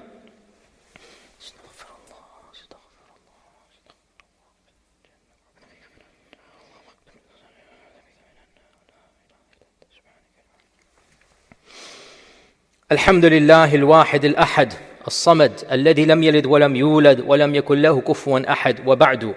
الحمد 12.91 13.25
لله 13.25 13.75
الواحد 13.75 14.25
الأحد 14.25 14.73
الصمد 15.07 15.51
الذي 15.71 16.05
لم 16.05 16.23
يلد 16.23 16.45
ولم 16.45 16.75
يولد 16.75 17.19
ولم 17.27 17.55
يكن 17.55 17.81
له 17.81 18.01
كفوا 18.01 18.51
أحد 18.51 18.87
وبعد 18.87 19.35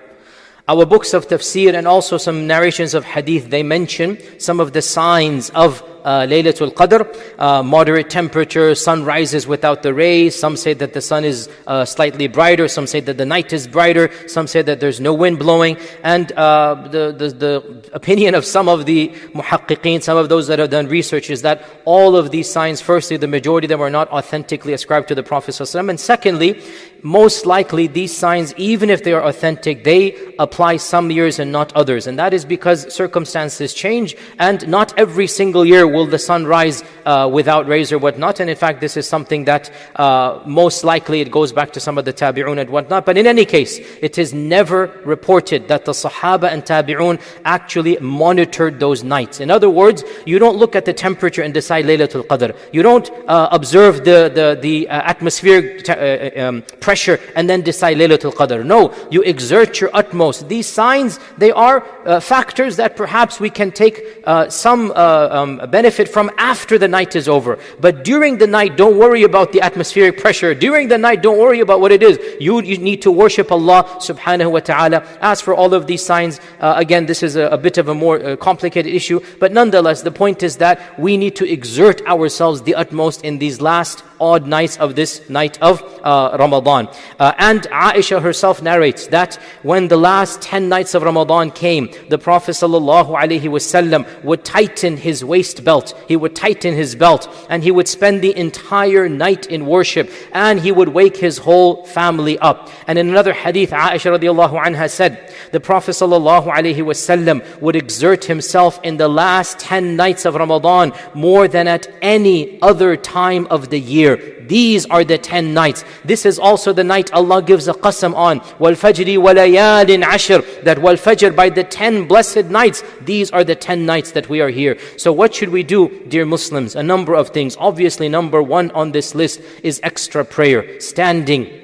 Our 0.66 0.86
books 0.86 1.12
of 1.12 1.28
tafsir 1.28 1.74
and 1.74 1.86
also 1.86 2.16
some 2.16 2.46
narrations 2.46 2.94
of 2.94 3.04
hadith, 3.04 3.50
they 3.50 3.62
mention 3.62 4.16
some 4.40 4.60
of 4.60 4.72
the 4.72 4.80
signs 4.80 5.50
of 5.50 5.82
uh, 6.04 6.26
Laylatul 6.26 6.72
Qadr, 6.72 7.04
uh, 7.38 7.62
moderate 7.62 8.08
temperature, 8.08 8.74
sun 8.74 9.04
rises 9.04 9.46
without 9.46 9.82
the 9.82 9.92
rays. 9.92 10.38
Some 10.38 10.56
say 10.56 10.72
that 10.74 10.92
the 10.92 11.00
sun 11.00 11.24
is 11.24 11.50
uh, 11.66 11.84
slightly 11.84 12.28
brighter. 12.28 12.68
Some 12.68 12.86
say 12.86 13.00
that 13.00 13.18
the 13.18 13.26
night 13.26 13.52
is 13.52 13.66
brighter. 13.66 14.10
Some 14.26 14.46
say 14.46 14.62
that 14.62 14.80
there's 14.80 15.00
no 15.00 15.12
wind 15.12 15.38
blowing. 15.38 15.76
And 16.02 16.32
uh, 16.32 16.88
the, 16.90 17.12
the, 17.12 17.28
the 17.28 17.90
opinion 17.92 18.34
of 18.34 18.44
some 18.44 18.68
of 18.68 18.86
the 18.86 19.08
muhaqqiqeen, 19.34 20.02
some 20.02 20.16
of 20.18 20.28
those 20.28 20.46
that 20.46 20.58
have 20.58 20.70
done 20.70 20.88
research, 20.88 21.30
is 21.30 21.42
that 21.42 21.62
all 21.84 22.16
of 22.16 22.30
these 22.30 22.50
signs, 22.50 22.80
firstly, 22.80 23.16
the 23.16 23.28
majority 23.28 23.66
of 23.66 23.70
them 23.70 23.80
are 23.80 23.90
not 23.90 24.10
authentically 24.10 24.72
ascribed 24.72 25.08
to 25.08 25.14
the 25.14 25.22
Prophet. 25.22 25.58
And 25.74 26.00
secondly, 26.00 26.62
most 27.04 27.44
likely 27.44 27.86
these 27.86 28.16
signs, 28.16 28.54
even 28.54 28.88
if 28.88 29.04
they 29.04 29.12
are 29.12 29.22
authentic, 29.22 29.84
they 29.84 30.34
apply 30.38 30.78
some 30.78 31.10
years 31.10 31.38
and 31.38 31.52
not 31.52 31.70
others. 31.76 32.06
And 32.06 32.18
that 32.18 32.32
is 32.32 32.46
because 32.46 32.92
circumstances 32.92 33.74
change 33.74 34.16
and 34.38 34.66
not 34.66 34.98
every 34.98 35.26
single 35.26 35.66
year 35.66 35.86
will 35.86 36.06
the 36.06 36.18
sun 36.18 36.46
rise 36.46 36.82
uh, 37.04 37.28
without 37.30 37.68
rays 37.68 37.92
or 37.92 37.98
whatnot. 37.98 38.40
And 38.40 38.48
in 38.48 38.56
fact, 38.56 38.80
this 38.80 38.96
is 38.96 39.06
something 39.06 39.44
that 39.44 39.70
uh, 39.96 40.40
most 40.46 40.82
likely 40.82 41.20
it 41.20 41.30
goes 41.30 41.52
back 41.52 41.74
to 41.74 41.80
some 41.80 41.98
of 41.98 42.06
the 42.06 42.12
tabi'un 42.12 42.58
and 42.58 42.70
whatnot. 42.70 43.04
But 43.04 43.18
in 43.18 43.26
any 43.26 43.44
case, 43.44 43.78
it 44.00 44.16
is 44.16 44.32
never 44.32 44.86
reported 45.04 45.68
that 45.68 45.84
the 45.84 45.92
sahaba 45.92 46.50
and 46.50 46.64
tabi'un 46.64 47.20
actually 47.44 47.98
monitored 47.98 48.80
those 48.80 49.04
nights. 49.04 49.40
In 49.40 49.50
other 49.50 49.68
words, 49.68 50.04
you 50.24 50.38
don't 50.38 50.56
look 50.56 50.74
at 50.74 50.86
the 50.86 50.94
temperature 50.94 51.42
and 51.42 51.52
decide 51.52 51.84
Laylatul 51.84 52.26
Qadr. 52.26 52.56
You 52.72 52.82
don't 52.82 53.10
uh, 53.28 53.50
observe 53.52 54.06
the, 54.06 54.32
the, 54.34 54.58
the 54.58 54.88
uh, 54.88 55.02
atmospheric 55.02 55.86
uh, 55.86 55.92
uh, 55.92 56.48
um, 56.48 56.62
pressure 56.80 56.93
and 57.36 57.48
then 57.48 57.62
decide 57.62 57.96
Laylatul 57.96 58.34
Qadr. 58.34 58.64
No, 58.64 58.94
you 59.10 59.22
exert 59.22 59.80
your 59.80 59.90
utmost. 59.92 60.48
These 60.48 60.66
signs, 60.66 61.18
they 61.38 61.50
are 61.50 61.84
uh, 62.06 62.20
factors 62.20 62.76
that 62.76 62.96
perhaps 62.96 63.40
we 63.40 63.50
can 63.50 63.70
take 63.70 64.00
uh, 64.24 64.48
some 64.48 64.92
uh, 64.92 65.28
um, 65.30 65.60
benefit 65.70 66.08
from 66.08 66.30
after 66.38 66.78
the 66.78 66.88
night 66.88 67.16
is 67.16 67.28
over. 67.28 67.58
But 67.80 68.04
during 68.04 68.38
the 68.38 68.46
night, 68.46 68.76
don't 68.76 68.98
worry 68.98 69.22
about 69.22 69.52
the 69.52 69.60
atmospheric 69.60 70.18
pressure. 70.18 70.54
During 70.54 70.88
the 70.88 70.98
night, 70.98 71.22
don't 71.22 71.38
worry 71.38 71.60
about 71.60 71.80
what 71.80 71.92
it 71.92 72.02
is. 72.02 72.18
You, 72.40 72.60
you 72.62 72.78
need 72.78 73.02
to 73.02 73.10
worship 73.10 73.50
Allah 73.52 73.84
subhanahu 73.98 74.52
wa 74.52 74.60
ta'ala. 74.60 75.06
As 75.20 75.40
for 75.40 75.54
all 75.54 75.74
of 75.74 75.86
these 75.86 76.04
signs, 76.04 76.40
uh, 76.60 76.74
again, 76.76 77.06
this 77.06 77.22
is 77.22 77.36
a, 77.36 77.46
a, 77.48 77.58
bit 77.58 77.78
of 77.78 77.88
a 77.88 77.94
more 77.94 78.24
uh, 78.24 78.36
complicated 78.36 78.92
issue. 78.92 79.20
But 79.38 79.52
nonetheless, 79.52 80.02
the 80.02 80.10
point 80.10 80.42
is 80.42 80.56
that 80.58 80.98
we 80.98 81.16
need 81.16 81.36
to 81.36 81.50
exert 81.50 82.06
ourselves 82.06 82.62
the 82.62 82.74
utmost 82.74 83.24
in 83.24 83.38
these 83.38 83.60
last 83.60 84.04
odd 84.20 84.46
nights 84.46 84.76
of 84.78 84.94
this 84.94 85.28
night 85.28 85.60
of 85.60 85.82
uh, 86.02 86.36
Ramadan. 86.38 86.83
Uh, 87.18 87.32
and 87.38 87.62
Aisha 87.62 88.20
herself 88.20 88.62
narrates 88.62 89.08
that 89.08 89.36
when 89.62 89.88
the 89.88 89.96
last 89.96 90.42
10 90.42 90.68
nights 90.68 90.94
of 90.94 91.02
Ramadan 91.02 91.50
came, 91.50 91.90
the 92.08 92.18
Prophet 92.18 92.52
ﷺ 92.52 94.24
would 94.24 94.44
tighten 94.44 94.96
his 94.96 95.24
waist 95.24 95.64
belt. 95.64 95.94
He 96.08 96.16
would 96.16 96.34
tighten 96.34 96.74
his 96.74 96.94
belt 96.94 97.28
and 97.48 97.62
he 97.62 97.70
would 97.70 97.88
spend 97.88 98.22
the 98.22 98.36
entire 98.36 99.08
night 99.08 99.46
in 99.46 99.66
worship 99.66 100.10
and 100.32 100.60
he 100.60 100.72
would 100.72 100.88
wake 100.88 101.16
his 101.16 101.38
whole 101.38 101.84
family 101.86 102.38
up. 102.38 102.70
And 102.86 102.98
in 102.98 103.08
another 103.08 103.32
hadith, 103.32 103.70
Aisha 103.70 104.18
radiallahu 104.18 104.62
anha 104.62 104.90
said, 104.90 105.32
the 105.52 105.60
Prophet 105.60 105.92
ﷺ 105.92 107.60
would 107.60 107.76
exert 107.76 108.24
himself 108.24 108.80
in 108.82 108.96
the 108.96 109.08
last 109.08 109.58
10 109.58 109.96
nights 109.96 110.24
of 110.24 110.34
Ramadan 110.34 110.92
more 111.14 111.48
than 111.48 111.68
at 111.68 111.86
any 112.02 112.60
other 112.62 112.96
time 112.96 113.46
of 113.50 113.70
the 113.70 113.80
year. 113.80 114.33
These 114.47 114.85
are 114.87 115.03
the 115.03 115.17
10 115.17 115.53
nights. 115.53 115.85
This 116.03 116.25
is 116.25 116.39
also 116.39 116.73
the 116.73 116.83
night 116.83 117.11
Allah 117.13 117.41
gives 117.41 117.67
a 117.67 117.73
qasam 117.73 118.15
on. 118.15 118.39
وَالْفَجْرِ 118.59 119.17
وَلَيَالٍ 119.17 120.03
عَشْرٍ 120.03 120.63
That 120.63 120.79
wal-fajr 120.79 121.35
by 121.35 121.49
the 121.49 121.63
10 121.63 122.07
blessed 122.07 122.45
nights. 122.45 122.83
These 123.01 123.31
are 123.31 123.43
the 123.43 123.55
10 123.55 123.85
nights 123.85 124.11
that 124.13 124.29
we 124.29 124.41
are 124.41 124.49
here. 124.49 124.77
So 124.97 125.13
what 125.13 125.35
should 125.35 125.49
we 125.49 125.63
do, 125.63 125.89
dear 126.07 126.25
Muslims? 126.25 126.75
A 126.75 126.83
number 126.83 127.13
of 127.13 127.29
things. 127.29 127.55
Obviously, 127.59 128.09
number 128.09 128.41
one 128.41 128.71
on 128.71 128.91
this 128.91 129.13
list 129.13 129.41
is 129.63 129.79
extra 129.83 130.25
prayer. 130.25 130.79
Standing 130.79 131.62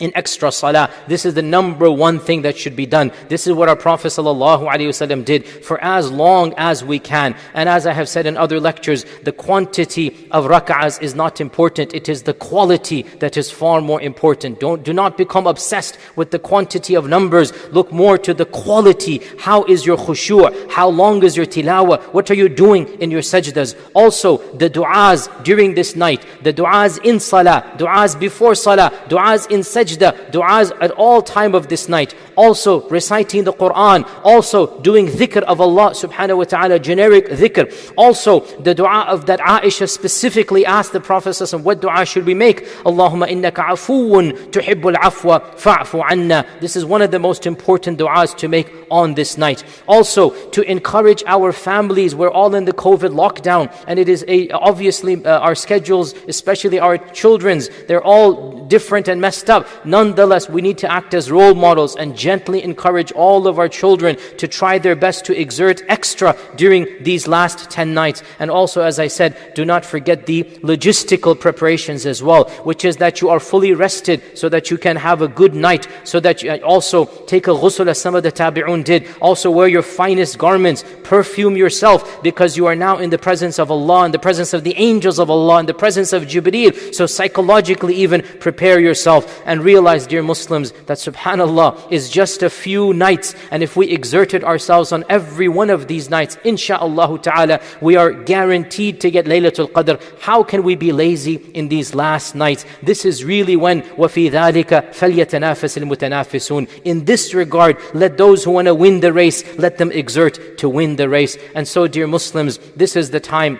in 0.00 0.12
extra 0.14 0.52
salah. 0.52 0.90
This 1.08 1.24
is 1.24 1.34
the 1.34 1.42
number 1.42 1.90
one 1.90 2.18
thing 2.18 2.42
that 2.42 2.58
should 2.58 2.76
be 2.76 2.86
done. 2.86 3.12
This 3.28 3.46
is 3.46 3.54
what 3.54 3.68
our 3.68 3.76
Prophet 3.76 4.08
ﷺ 4.08 5.24
did 5.24 5.46
for 5.46 5.82
as 5.82 6.10
long 6.10 6.52
as 6.56 6.84
we 6.84 6.98
can. 6.98 7.34
And 7.54 7.68
as 7.68 7.86
I 7.86 7.92
have 7.92 8.08
said 8.08 8.26
in 8.26 8.36
other 8.36 8.60
lectures, 8.60 9.06
the 9.22 9.32
quantity 9.32 10.28
of 10.30 10.46
rak'ahs 10.46 11.00
is 11.00 11.14
not 11.14 11.40
important. 11.40 11.94
It 11.94 12.08
is 12.08 12.24
the 12.24 12.34
quality 12.34 13.02
that 13.20 13.36
is 13.36 13.50
far 13.50 13.80
more 13.80 14.00
important. 14.02 14.60
Don't, 14.60 14.82
do 14.82 14.92
not 14.92 15.16
become 15.16 15.46
obsessed 15.46 15.98
with 16.14 16.30
the 16.30 16.38
quantity 16.38 16.94
of 16.94 17.08
numbers. 17.08 17.52
Look 17.72 17.90
more 17.90 18.18
to 18.18 18.34
the 18.34 18.46
quality. 18.46 19.22
How 19.38 19.64
is 19.64 19.86
your 19.86 19.96
khushu'? 19.96 20.70
How 20.70 20.88
long 20.88 21.22
is 21.22 21.36
your 21.36 21.46
tilawah? 21.46 22.02
What 22.12 22.30
are 22.30 22.34
you 22.34 22.48
doing 22.48 22.86
in 23.00 23.10
your 23.10 23.22
sajdas? 23.22 23.76
Also, 23.94 24.38
the 24.54 24.68
du'as 24.68 25.28
during 25.42 25.74
this 25.74 25.96
night, 25.96 26.24
the 26.42 26.52
du'as 26.52 27.02
in 27.02 27.18
salah, 27.18 27.64
du'as 27.78 28.18
before 28.18 28.54
salah, 28.54 28.92
du'as 29.08 29.50
in 29.50 29.60
sajdah, 29.60 29.85
sajda, 29.86 30.30
du'as 30.30 30.72
at 30.80 30.90
all 30.92 31.22
time 31.22 31.54
of 31.54 31.68
this 31.68 31.88
night. 31.88 32.14
Also 32.36 32.88
reciting 32.88 33.44
the 33.44 33.52
Quran. 33.52 34.08
Also 34.24 34.78
doing 34.80 35.06
dhikr 35.06 35.42
of 35.42 35.60
Allah 35.60 35.90
subhanahu 35.90 36.38
wa 36.38 36.44
ta'ala, 36.44 36.78
generic 36.78 37.28
dhikr. 37.28 37.92
Also 37.96 38.40
the 38.60 38.74
dua 38.74 39.06
of 39.08 39.26
that 39.26 39.40
Aisha 39.40 39.88
specifically 39.88 40.66
asked 40.66 40.92
the 40.92 41.00
Prophet 41.00 41.36
what 41.62 41.80
dua 41.80 42.04
should 42.04 42.26
we 42.26 42.34
make? 42.34 42.64
Allahumma 42.84 43.28
innaka 43.28 43.64
afuun 43.66 44.50
tuhibbul 44.50 44.94
afwa 44.94 45.40
fa'fu 45.56 46.04
anna. 46.08 46.46
This 46.60 46.76
is 46.76 46.84
one 46.84 47.02
of 47.02 47.10
the 47.10 47.18
most 47.18 47.46
important 47.46 47.98
du'as 47.98 48.36
to 48.38 48.48
make 48.48 48.72
on 48.90 49.14
this 49.14 49.36
night. 49.38 49.64
Also 49.86 50.30
to 50.50 50.62
encourage 50.70 51.22
our 51.26 51.52
families. 51.52 52.14
We're 52.14 52.30
all 52.30 52.54
in 52.54 52.64
the 52.64 52.72
COVID 52.72 53.12
lockdown 53.14 53.72
and 53.86 53.98
it 53.98 54.08
is 54.08 54.24
a, 54.28 54.50
obviously 54.50 55.24
uh, 55.24 55.40
our 55.40 55.54
schedules, 55.54 56.14
especially 56.28 56.78
our 56.78 56.98
children's, 56.98 57.68
they're 57.88 58.02
all 58.02 58.64
different 58.66 59.08
and 59.08 59.20
messed 59.20 59.50
up. 59.50 59.66
Nonetheless, 59.84 60.48
we 60.48 60.62
need 60.62 60.78
to 60.78 60.90
act 60.90 61.14
as 61.14 61.30
role 61.30 61.54
models 61.54 61.96
and 61.96 62.16
gently 62.16 62.62
encourage 62.62 63.12
all 63.12 63.46
of 63.46 63.58
our 63.58 63.68
children 63.68 64.16
to 64.38 64.48
try 64.48 64.78
their 64.78 64.96
best 64.96 65.24
to 65.26 65.38
exert 65.38 65.82
extra 65.88 66.36
during 66.56 66.86
these 67.02 67.26
last 67.26 67.70
10 67.70 67.94
nights. 67.94 68.22
And 68.38 68.50
also, 68.50 68.82
as 68.82 68.98
I 68.98 69.08
said, 69.08 69.54
do 69.54 69.64
not 69.64 69.84
forget 69.84 70.26
the 70.26 70.44
logistical 70.62 71.38
preparations 71.38 72.06
as 72.06 72.22
well, 72.22 72.48
which 72.64 72.84
is 72.84 72.96
that 72.96 73.20
you 73.20 73.28
are 73.28 73.40
fully 73.40 73.74
rested 73.74 74.22
so 74.38 74.48
that 74.48 74.70
you 74.70 74.78
can 74.78 74.96
have 74.96 75.22
a 75.22 75.28
good 75.28 75.54
night, 75.54 75.88
so 76.04 76.20
that 76.20 76.42
you 76.42 76.50
uh, 76.50 76.58
also 76.58 77.04
take 77.26 77.46
a 77.46 77.50
ghusl 77.50 77.86
as 77.86 78.00
some 78.00 78.14
of 78.14 78.22
the 78.22 78.32
tabi'un 78.32 78.84
did. 78.84 79.06
Also, 79.20 79.50
wear 79.50 79.68
your 79.68 79.82
finest 79.82 80.38
garments, 80.38 80.84
perfume 81.02 81.56
yourself 81.56 82.22
because 82.22 82.56
you 82.56 82.66
are 82.66 82.76
now 82.76 82.98
in 82.98 83.10
the 83.10 83.18
presence 83.18 83.58
of 83.58 83.70
Allah, 83.70 84.06
in 84.06 84.12
the 84.12 84.18
presence 84.18 84.52
of 84.52 84.64
the 84.64 84.76
angels 84.76 85.18
of 85.18 85.30
Allah, 85.30 85.60
in 85.60 85.66
the 85.66 85.74
presence 85.74 86.12
of 86.12 86.24
Jibreel. 86.24 86.94
So, 86.94 87.06
psychologically, 87.06 87.94
even 87.94 88.22
prepare 88.40 88.80
yourself 88.80 89.42
and 89.46 89.62
realize, 89.65 90.07
dear 90.07 90.23
Muslims, 90.23 90.71
that 90.85 90.97
subhanAllah 90.97 91.91
is 91.91 92.09
just 92.09 92.43
a 92.43 92.49
few 92.49 92.93
nights. 92.93 93.35
And 93.51 93.63
if 93.63 93.75
we 93.75 93.89
exerted 93.89 94.43
ourselves 94.43 94.91
on 94.91 95.03
every 95.09 95.47
one 95.47 95.69
of 95.69 95.87
these 95.87 96.09
nights, 96.09 96.37
insha'Allah 96.37 97.21
ta'ala, 97.21 97.61
we 97.81 97.95
are 97.95 98.11
guaranteed 98.11 99.01
to 99.01 99.11
get 99.11 99.25
Laylatul 99.25 99.71
Qadr. 99.71 100.01
How 100.19 100.43
can 100.43 100.63
we 100.63 100.75
be 100.75 100.91
lazy 100.91 101.35
in 101.53 101.69
these 101.69 101.93
last 101.95 102.35
nights? 102.35 102.65
This 102.83 103.05
is 103.05 103.23
really 103.23 103.55
when 103.55 103.81
وَفِي 103.81 104.31
ذَلِكَ 104.31 104.91
فَلْيَتَنَافَسِ 104.91 105.83
الْمُتَنَافِسُونَ 105.83 106.81
In 106.83 107.05
this 107.05 107.33
regard, 107.33 107.77
let 107.93 108.17
those 108.17 108.43
who 108.43 108.51
want 108.51 108.67
to 108.67 108.75
win 108.75 108.99
the 108.99 109.13
race, 109.13 109.43
let 109.57 109.77
them 109.77 109.91
exert 109.91 110.57
to 110.59 110.69
win 110.69 110.95
the 110.95 111.09
race. 111.09 111.37
And 111.55 111.67
so, 111.67 111.87
dear 111.87 112.07
Muslims, 112.07 112.57
this 112.75 112.95
is 112.95 113.11
the 113.11 113.19
time 113.19 113.59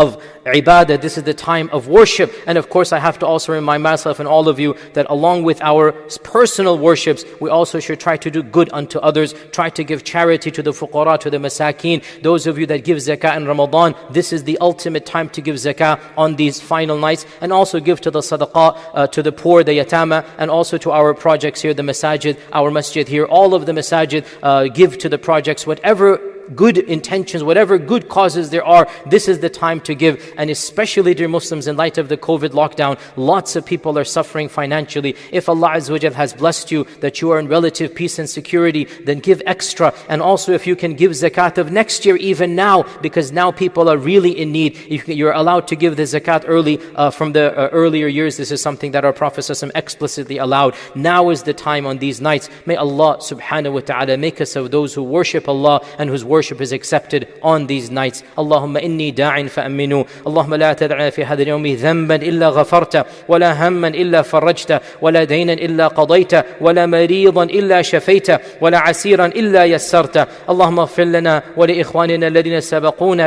of 0.00 0.22
ibadah, 0.46 1.00
this 1.00 1.18
is 1.18 1.24
the 1.24 1.34
time 1.34 1.68
of 1.72 1.86
worship. 1.86 2.32
And 2.46 2.56
of 2.56 2.70
course, 2.70 2.92
I 2.92 2.98
have 2.98 3.18
to 3.18 3.26
also 3.26 3.52
remind 3.52 3.82
myself 3.82 4.18
and 4.18 4.28
all 4.28 4.48
of 4.48 4.58
you 4.58 4.74
that 4.94 5.06
along 5.10 5.42
with 5.42 5.60
our 5.60 5.92
personal 6.24 6.78
worships, 6.78 7.24
we 7.40 7.50
also 7.50 7.78
should 7.80 8.00
try 8.00 8.16
to 8.16 8.30
do 8.30 8.42
good 8.42 8.70
unto 8.72 8.98
others, 8.98 9.34
try 9.52 9.68
to 9.70 9.84
give 9.84 10.02
charity 10.04 10.50
to 10.50 10.62
the 10.62 10.72
fuqara, 10.72 11.18
to 11.20 11.30
the 11.30 11.36
masakeen. 11.36 12.02
Those 12.22 12.46
of 12.46 12.58
you 12.58 12.66
that 12.66 12.84
give 12.84 12.98
zakah 12.98 13.36
in 13.36 13.46
Ramadan, 13.46 13.94
this 14.10 14.32
is 14.32 14.44
the 14.44 14.56
ultimate 14.58 15.04
time 15.04 15.28
to 15.30 15.40
give 15.42 15.56
zakah 15.56 16.00
on 16.16 16.36
these 16.36 16.60
final 16.60 16.96
nights, 16.96 17.26
and 17.42 17.52
also 17.52 17.78
give 17.78 18.00
to 18.00 18.10
the 18.10 18.20
sadaqah, 18.20 18.78
uh, 18.94 19.06
to 19.08 19.22
the 19.22 19.32
poor, 19.32 19.62
the 19.62 19.72
yatama, 19.72 20.24
and 20.38 20.50
also 20.50 20.78
to 20.78 20.90
our 20.90 21.12
projects 21.12 21.60
here, 21.60 21.74
the 21.74 21.82
masajid, 21.82 22.38
our 22.52 22.70
masjid 22.70 23.06
here, 23.06 23.26
all 23.26 23.54
of 23.54 23.66
the 23.66 23.72
masajid, 23.72 24.24
uh, 24.42 24.64
give 24.68 24.96
to 24.98 25.08
the 25.08 25.18
projects, 25.18 25.66
whatever 25.66 26.29
good 26.54 26.78
intentions, 26.78 27.44
whatever 27.44 27.78
good 27.78 28.08
causes 28.08 28.50
there 28.50 28.64
are, 28.64 28.88
this 29.06 29.28
is 29.28 29.40
the 29.40 29.50
time 29.50 29.80
to 29.82 29.94
give. 29.94 30.32
And 30.36 30.50
especially, 30.50 31.14
dear 31.14 31.28
Muslims, 31.28 31.66
in 31.66 31.76
light 31.76 31.98
of 31.98 32.08
the 32.08 32.16
COVID 32.16 32.50
lockdown, 32.50 32.98
lots 33.16 33.56
of 33.56 33.64
people 33.64 33.98
are 33.98 34.04
suffering 34.04 34.48
financially. 34.48 35.16
If 35.32 35.48
Allah 35.48 35.70
has 35.70 36.32
blessed 36.34 36.70
you 36.70 36.86
that 37.00 37.20
you 37.20 37.30
are 37.30 37.38
in 37.38 37.48
relative 37.48 37.94
peace 37.94 38.18
and 38.18 38.28
security, 38.28 38.84
then 39.04 39.18
give 39.18 39.42
extra. 39.46 39.94
And 40.08 40.22
also, 40.22 40.52
if 40.52 40.66
you 40.66 40.76
can 40.76 40.94
give 40.94 41.12
zakat 41.12 41.58
of 41.58 41.70
next 41.70 42.04
year, 42.04 42.16
even 42.16 42.54
now, 42.54 42.84
because 43.00 43.32
now 43.32 43.50
people 43.50 43.88
are 43.88 43.98
really 43.98 44.30
in 44.30 44.52
need, 44.52 44.76
you're 45.06 45.32
allowed 45.32 45.68
to 45.68 45.76
give 45.76 45.96
the 45.96 46.04
zakat 46.04 46.44
early 46.46 46.80
uh, 46.96 47.10
from 47.10 47.32
the 47.32 47.56
uh, 47.56 47.68
earlier 47.68 48.06
years. 48.06 48.36
This 48.36 48.50
is 48.50 48.60
something 48.60 48.92
that 48.92 49.04
our 49.04 49.12
Prophet 49.12 49.44
explicitly 49.74 50.38
allowed. 50.38 50.74
Now 50.94 51.30
is 51.30 51.42
the 51.42 51.54
time 51.54 51.86
on 51.86 51.98
these 51.98 52.20
nights. 52.20 52.48
May 52.66 52.76
Allah 52.76 53.18
subhanahu 53.18 53.72
wa 53.72 53.80
ta'ala 53.80 54.16
make 54.16 54.40
us 54.40 54.56
of 54.56 54.70
those 54.70 54.94
who 54.94 55.02
worship 55.02 55.48
Allah 55.48 55.80
and 55.98 56.08
whose 56.10 56.24
worship 56.24 56.39
worship 56.40 56.60
is 56.66 56.72
accepted 56.72 57.28
on 57.42 57.66
these 57.66 57.90
nights. 58.00 58.18
Allahumma 58.42 58.80
inni 58.86 59.08
da'in 59.22 59.48
fa'aminu. 59.56 60.00
Allahumma 60.28 60.58
la 60.64 60.72
tad'ana 60.74 61.12
fi 61.12 61.22
hadha 61.22 61.42
al-yawmi 61.44 61.76
dhanban 61.84 62.22
illa 62.30 62.48
ghafarta, 62.58 63.00
wa 63.28 63.38
hamman 63.60 63.94
illa 64.02 64.20
farrajta, 64.30 64.76
wa 65.04 65.10
la 65.10 65.26
daynan 65.32 65.58
illa 65.66 65.90
qadayta, 65.90 66.60
wa 66.64 66.72
la 66.72 66.86
maridan 66.86 67.48
illa 67.50 67.78
shafaita, 67.90 68.40
wa 68.62 68.70
asiran 68.70 69.32
illa 69.36 69.66
yassarta. 69.74 70.28
Allahumma 70.48 70.86
اغفر 70.86 71.04
ikhwanina 71.10 71.42
ولإخواننا 71.56 72.26
الذين 72.28 72.60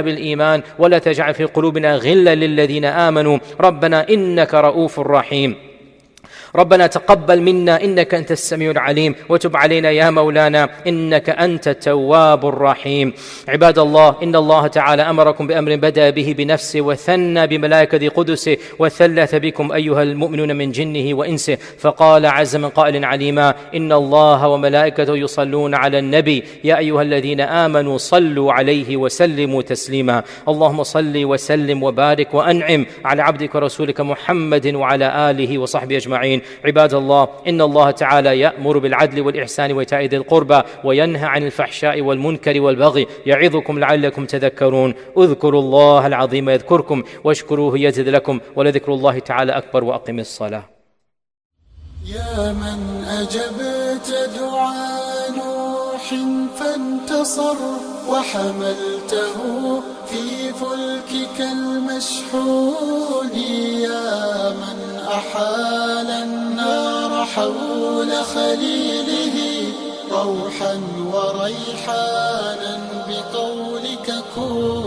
bil 0.03 0.19
iman, 0.33 0.63
ولا 0.79 0.97
تجعل 0.99 1.33
في 1.33 1.45
قلوبنا 1.45 1.95
غلا 1.95 2.35
للذين 2.35 2.85
آمنوا 2.85 3.37
ربنا 3.59 4.09
إنك 4.09 4.53
رؤوف 4.53 4.99
rahim. 4.99 5.72
ربنا 6.55 6.87
تقبل 6.87 7.41
منا 7.41 7.83
إنك 7.83 8.13
أنت 8.13 8.31
السميع 8.31 8.71
العليم 8.71 9.15
وتب 9.29 9.57
علينا 9.57 9.89
يا 9.89 10.09
مولانا 10.09 10.69
إنك 10.87 11.29
أنت 11.29 11.67
التواب 11.67 12.45
الرحيم. 12.45 13.13
عباد 13.47 13.79
الله 13.79 14.15
إن 14.23 14.35
الله 14.35 14.67
تعالى 14.67 15.01
أمركم 15.01 15.47
بأمر 15.47 15.75
بدأ 15.75 16.09
به 16.09 16.35
بنفسه 16.37 16.81
وثنى 16.81 17.47
بملائكة 17.47 18.09
قدسه 18.09 18.57
وثلث 18.79 19.35
بكم 19.35 19.71
أيها 19.71 20.03
المؤمنون 20.03 20.55
من 20.55 20.71
جنه 20.71 21.13
وإنسه 21.13 21.57
فقال 21.77 22.25
عز 22.25 22.55
من 22.55 22.69
قائل 22.69 23.05
عليما 23.05 23.53
إن 23.75 23.91
الله 23.91 24.47
وملائكته 24.47 25.17
يصلون 25.17 25.75
على 25.75 25.99
النبي. 25.99 26.43
يا 26.63 26.77
أيها 26.77 27.01
الذين 27.01 27.41
آمنوا 27.41 27.97
صلوا 27.97 28.53
عليه 28.53 28.97
وسلموا 28.97 29.61
تسليما. 29.61 30.23
اللهم 30.47 30.83
صل 30.83 31.25
وسلم 31.25 31.83
وبارك 31.83 32.33
وأنعم 32.33 32.85
على 33.05 33.21
عبدك 33.21 33.55
ورسولك 33.55 34.01
محمد 34.01 34.75
وعلى 34.75 35.31
آله 35.31 35.57
وصحبه 35.57 35.97
أجمعين. 35.97 36.42
عباد 36.65 36.93
الله 36.93 37.27
إن 37.47 37.61
الله 37.61 37.91
تعالى 37.91 38.39
يأمر 38.39 38.77
بالعدل 38.77 39.21
والإحسان 39.21 39.71
وإيتاء 39.71 40.05
ذي 40.05 40.17
القربى 40.17 40.61
وينهى 40.83 41.25
عن 41.25 41.43
الفحشاء 41.43 42.01
والمنكر 42.01 42.61
والبغي 42.61 43.07
يعظكم 43.25 43.79
لعلكم 43.79 44.25
تذكرون. 44.25 44.93
اذكروا 45.17 45.61
الله 45.61 46.07
العظيم 46.07 46.49
يذكركم 46.49 47.03
واشكروه 47.23 47.79
يزد 47.79 48.07
لكم 48.07 48.39
ولذكر 48.55 48.93
الله 48.93 49.19
تعالى 49.19 49.51
أكبر 49.51 49.83
وأقم 49.83 50.19
الصلاة. 50.19 50.63
يا 52.05 52.51
من 52.51 53.05
أجبت 53.07 54.29
دعاء 54.39 55.31
نوح 55.37 56.13
فانتصر 56.59 57.55
وحملته 58.09 59.37
في 60.05 60.53
فلكك 60.53 61.41
المشحون. 61.41 63.31
يا 63.87 64.49
من 64.49 64.92
أحال 65.07 66.09
النار 66.11 67.25
حول 67.25 68.11
خليله 68.25 69.35
روحا 70.11 70.81
وريحانا 71.13 72.73
بقولك 73.07 74.23
كون 74.35 74.82